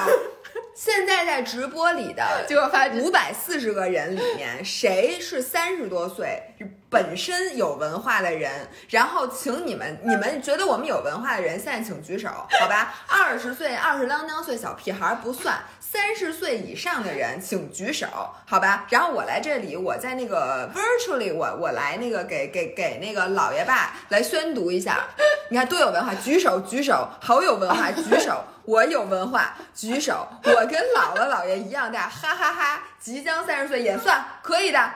[0.75, 6.43] 现在在直播里的， 结果发五百四十个人里面，谁是三十多岁
[6.91, 8.51] 本身有文化的人？
[8.89, 12.95] 然后，请你们，你们觉得我们有文化的人，现在请举手，好吧？
[13.07, 15.63] 二十岁、二十啷当岁小屁孩不算，
[15.93, 18.07] 三十岁以上的人请举手，
[18.47, 18.87] 好吧？
[18.89, 25.05] 然后我来这里，我在那个 virtually，我我来那个给给给那个老爷爸来宣读一下。
[25.51, 28.43] 你看多有文化，举手举手，好有文化，举手。
[28.65, 30.27] 我有文化，举手。
[30.43, 32.85] 我跟姥姥姥爷一样大，哈哈哈！
[32.99, 34.91] 即将三十岁也算可以的。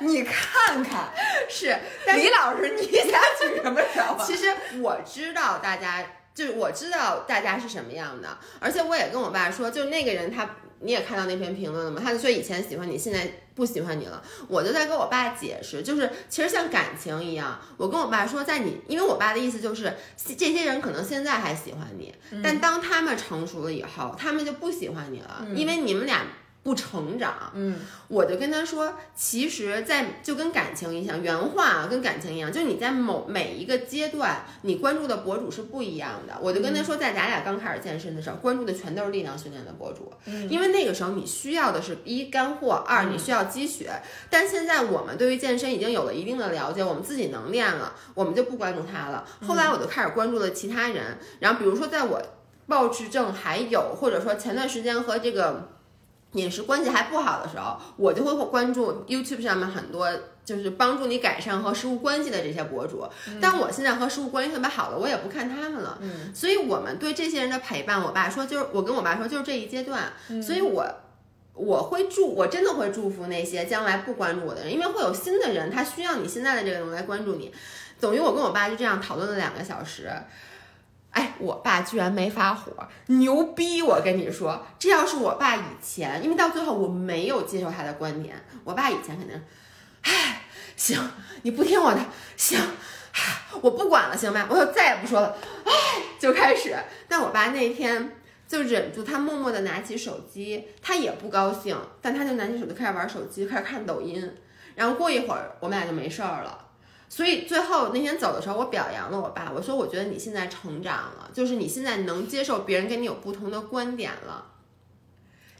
[0.00, 1.08] 你看看，
[1.48, 1.74] 是
[2.14, 4.22] 李老师，你想举什么手？
[4.22, 6.04] 其实我知道大家，
[6.36, 10.48] 就是我知道大家是什么样的，而且我也跟我爸说，就那个人他。
[10.80, 11.98] 你也看到那篇评论了吗？
[12.04, 14.22] 他就说以前喜欢你，现在不喜欢你了。
[14.46, 19.90] 我就在跟我爸解释，就是其实像感情一样，我跟我爸说，在你，因为我爸的意思就是，
[20.36, 22.14] 这些人可能现在还喜欢你，
[22.44, 26.26] 但当他们成熟了以后，他们就不喜欢你了，因为你们俩。
[26.66, 36.36] 不成长，嗯，我就跟他说，其实，在就跟感情一样，原话啊，跟感情一样，就是你在某每一个阶段，你关注的博主是不一样的。
[36.40, 43.88] 我就跟他说，在咱俩刚开始健身的时候，关注的全都是力量训练的博主，嗯，因为那个时候你需要的是一干货，二你需要积雪。
[44.28, 49.24] 但现在我们对于健身已经有了一定的了解，我们自己能练了，我们就不关注他了。
[49.46, 52.20] 后来我就开始关注了其他人，然后比如说在我
[52.66, 55.75] 暴食症还有，或者说前段时间和这个。
[56.36, 60.08] 饮食关系还不好的时候，我就会关注 YouTube 上面很多
[60.44, 63.04] 就是帮助你改善和食物关系的这些博主。
[63.40, 65.98] 但我现在和食物关系特别好了，我也不看他们了。
[66.00, 70.12] 嗯，所以我们对这些人的陪伴，我爸说就是我跟我爸说就是这一阶段，
[70.42, 70.86] 所以我。
[71.58, 77.50] 我会祝，我真的会祝福那些将来不关注我的人，因为会有新的人，他需要你现在的这个东西来关注你。
[77.98, 80.06] 等于我跟我爸就这样讨论了两个小时，
[81.16, 82.70] 哎，我爸居然没发火，
[83.06, 83.80] 牛逼！
[83.80, 89.42] 我跟你说，这要是我爸以前，因为到最后我没有接受他的观点，我爸以前肯定，
[90.02, 90.42] 哎，
[90.76, 91.00] 行，
[91.40, 92.00] 你不听我的，
[92.36, 92.60] 行，
[93.62, 95.72] 我不管了，行吧，我就再也不说了，哎，
[96.18, 96.76] 就开始。
[97.08, 98.12] 但我爸那天。
[98.48, 104.36] 就忍住，他默默地拿起手机，他也不高兴，但他就拿起手机开始玩手机，开始看抖音。
[104.76, 106.65] 然后过一会儿，我们俩就没事儿了。
[107.08, 114.44] 所以最后那天走的时候，我表扬了我爸，我说：“我觉得你现在成长了，就是你现在能接受别人跟你有不同的观点了。”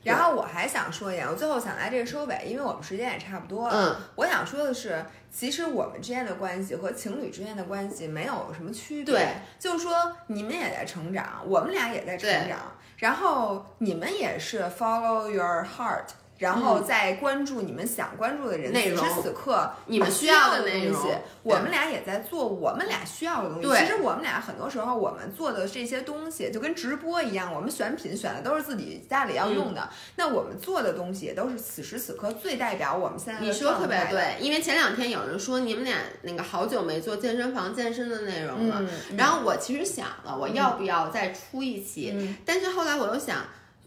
[0.03, 3.75] 然后我还想说一点，我最后想来这个收尾，因为我们时间也差不多了。
[3.75, 9.15] 嗯，我想说的是，其实我们之间的关系和情侣之间的关系没有什么区别。
[9.15, 9.29] 对，
[9.59, 12.59] 就是说你们也在成长，我们俩也在成长。
[12.99, 16.07] 然后你们也是 follow your heart，
[16.39, 18.73] 然后再关注你们想关注的人。
[18.73, 19.03] 内容。
[19.03, 21.09] 此时此刻你们需要的东西，
[21.43, 23.69] 我们俩也在做我们俩需要的东西。
[23.81, 29.89] 其实我们俩很多时候我们做的这些东西就跟直播一样，我们选品选的都是自己家里要用的。
[30.17, 38.77] 那我们做的东西也都是此时此刻最代表我们现在的你说特别对，因为前两天有人说你们俩那个好久没做健身房健身的内容了。
[38.81, 39.17] 嗯。
[39.17, 42.13] 然后我其实想了，我要不要再出一期？
[42.15, 42.37] 嗯。
[42.45, 43.45] 但是后来我又想。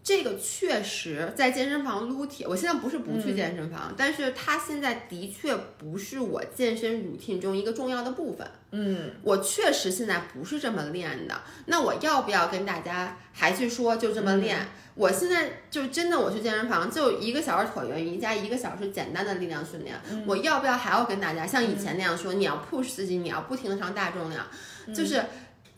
[0.09, 8.47] 这个确实在健身房撸铁，我现在不是不去健身房，但是它现在的确不是我健身 routine 中一个重要的部分。
[8.71, 11.39] 嗯，我确实现在不是这么练的。
[11.67, 14.57] 那我要不要跟大家还去说就这么练？
[14.95, 19.95] 我现在就真的我去健身房就一个小时椭圆仪加一个小时简单的力量训练。
[20.25, 22.33] 我要不要还要跟大家像以前那样说？
[22.33, 24.43] 你要 push 自己，你要不停的上大重量，
[24.91, 25.23] 就是。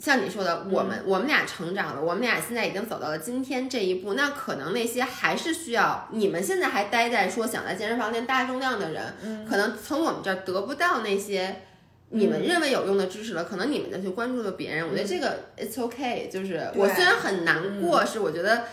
[0.02, 4.16] 像你说的，我们我们俩成长了，我们俩现在已经走到了今天这一步。
[4.16, 11.62] 那可能那些还是需要你们现在还待在说想在健身房练大重量的人，可能从我们这儿得不到那些
[12.10, 13.44] 你们认为有用的知识了。
[13.44, 14.88] 可能你们就去关注了别人。
[14.88, 18.64] 我觉得这个 it's okay，就是我虽然很难过，是我觉得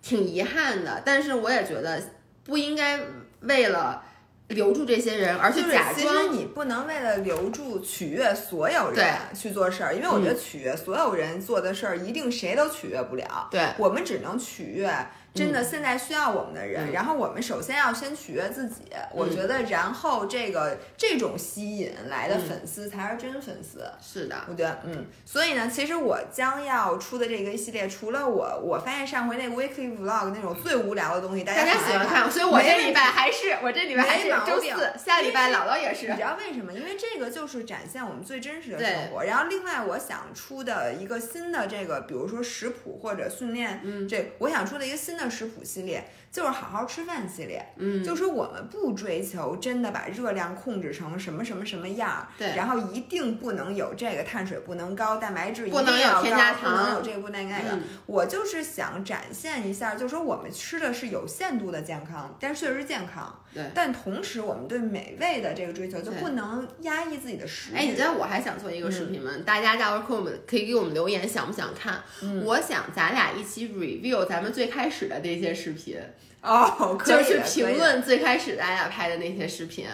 [0.00, 2.00] 挺遗憾的，但是我也觉得
[2.44, 3.00] 不应该
[3.40, 4.04] 为了。
[4.48, 5.94] 留住这些人，而且假装。
[5.94, 13.48] 其实你不能为了留住、取悦所有人去做事儿，因为我觉得取悦所有人做的事儿，一定谁都取悦不了。
[13.50, 14.90] 对，我们只能取悦。
[15.34, 18.86] 真的，现在需要我们的人，然后我们首先要先取悦自己。
[19.12, 23.86] 我觉得，然后这个这种吸引来的粉丝才是真粉丝。
[24.02, 25.06] 是的，我觉得，嗯。
[25.24, 36.08] 所以呢，其实我将要出的这个系列，除了我，我发现上回那个 weekly vlog 那种最无聊的东西，大家喜欢看，所以我这礼拜还是我这礼拜还是周四，下礼拜姥姥也是。
[36.08, 36.72] 你知道为什么？
[36.72, 39.24] 因为这个就是展现我们最真实的生活。
[39.24, 46.04] 然后，另外我想出的一个新的这个，比如说食谱或者训练，嗯，这我想出的一个新的食谱系列。
[46.30, 57.78] 就是好好吃饭系列，嗯，就说我们不追求真的把热量控制成什么什么什么样，对，然后一定不能有这个碳水不能高，蛋白质不能有添加糖，不能有这个不能那个。
[58.06, 63.64] 我就是想展现一下，就是说我们吃的是有限度的健康，但是确实健康，对。
[63.74, 67.76] 但同时我们对美味的这个追求就不能压抑自己的食欲。
[67.76, 69.32] 哎，你知道我还想做一个视频吗？
[69.46, 72.02] 大家到时候可我们可以给我们留言，想不想看？
[72.44, 75.96] 我想咱俩一起 review 咱们最开始的这些视频。
[76.42, 79.86] 哦，就是评论最开始大家拍的那些视频。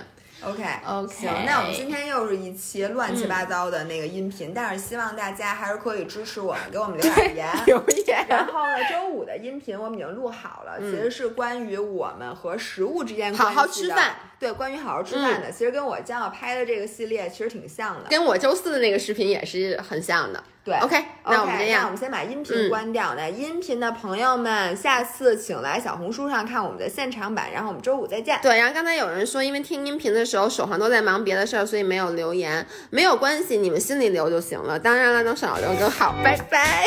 [0.45, 7.49] OK OK，行，那我们今天又是一期乱七八糟的那个音频，但是希望大家还是可以支持我们，给我们留点言。
[7.65, 8.27] 留言。
[8.29, 14.17] 然后呢，周五的音频我们已经录好了，其实是关于我们和食物之间好好吃饭。
[14.39, 20.45] 对，关于好好吃饭的，其实跟我将要拍的这个系列其实挺像的，跟我周四的那个视频也是很像的。
[20.65, 23.15] 对，OK，那我们这样，我们先把音频关掉。
[23.15, 27.53] 那音频的朋友们，下次请来小红书上看我们的现场版。
[27.53, 28.39] 然后我们周五再见。
[28.41, 34.79] 对，然后刚才有人说，因为听音频的时候手上都在忙别的事儿，所以没有留言，没有关系，你们心里留就行了。
[34.79, 36.15] 当然了，能少留更好。
[36.25, 36.87] 拜拜。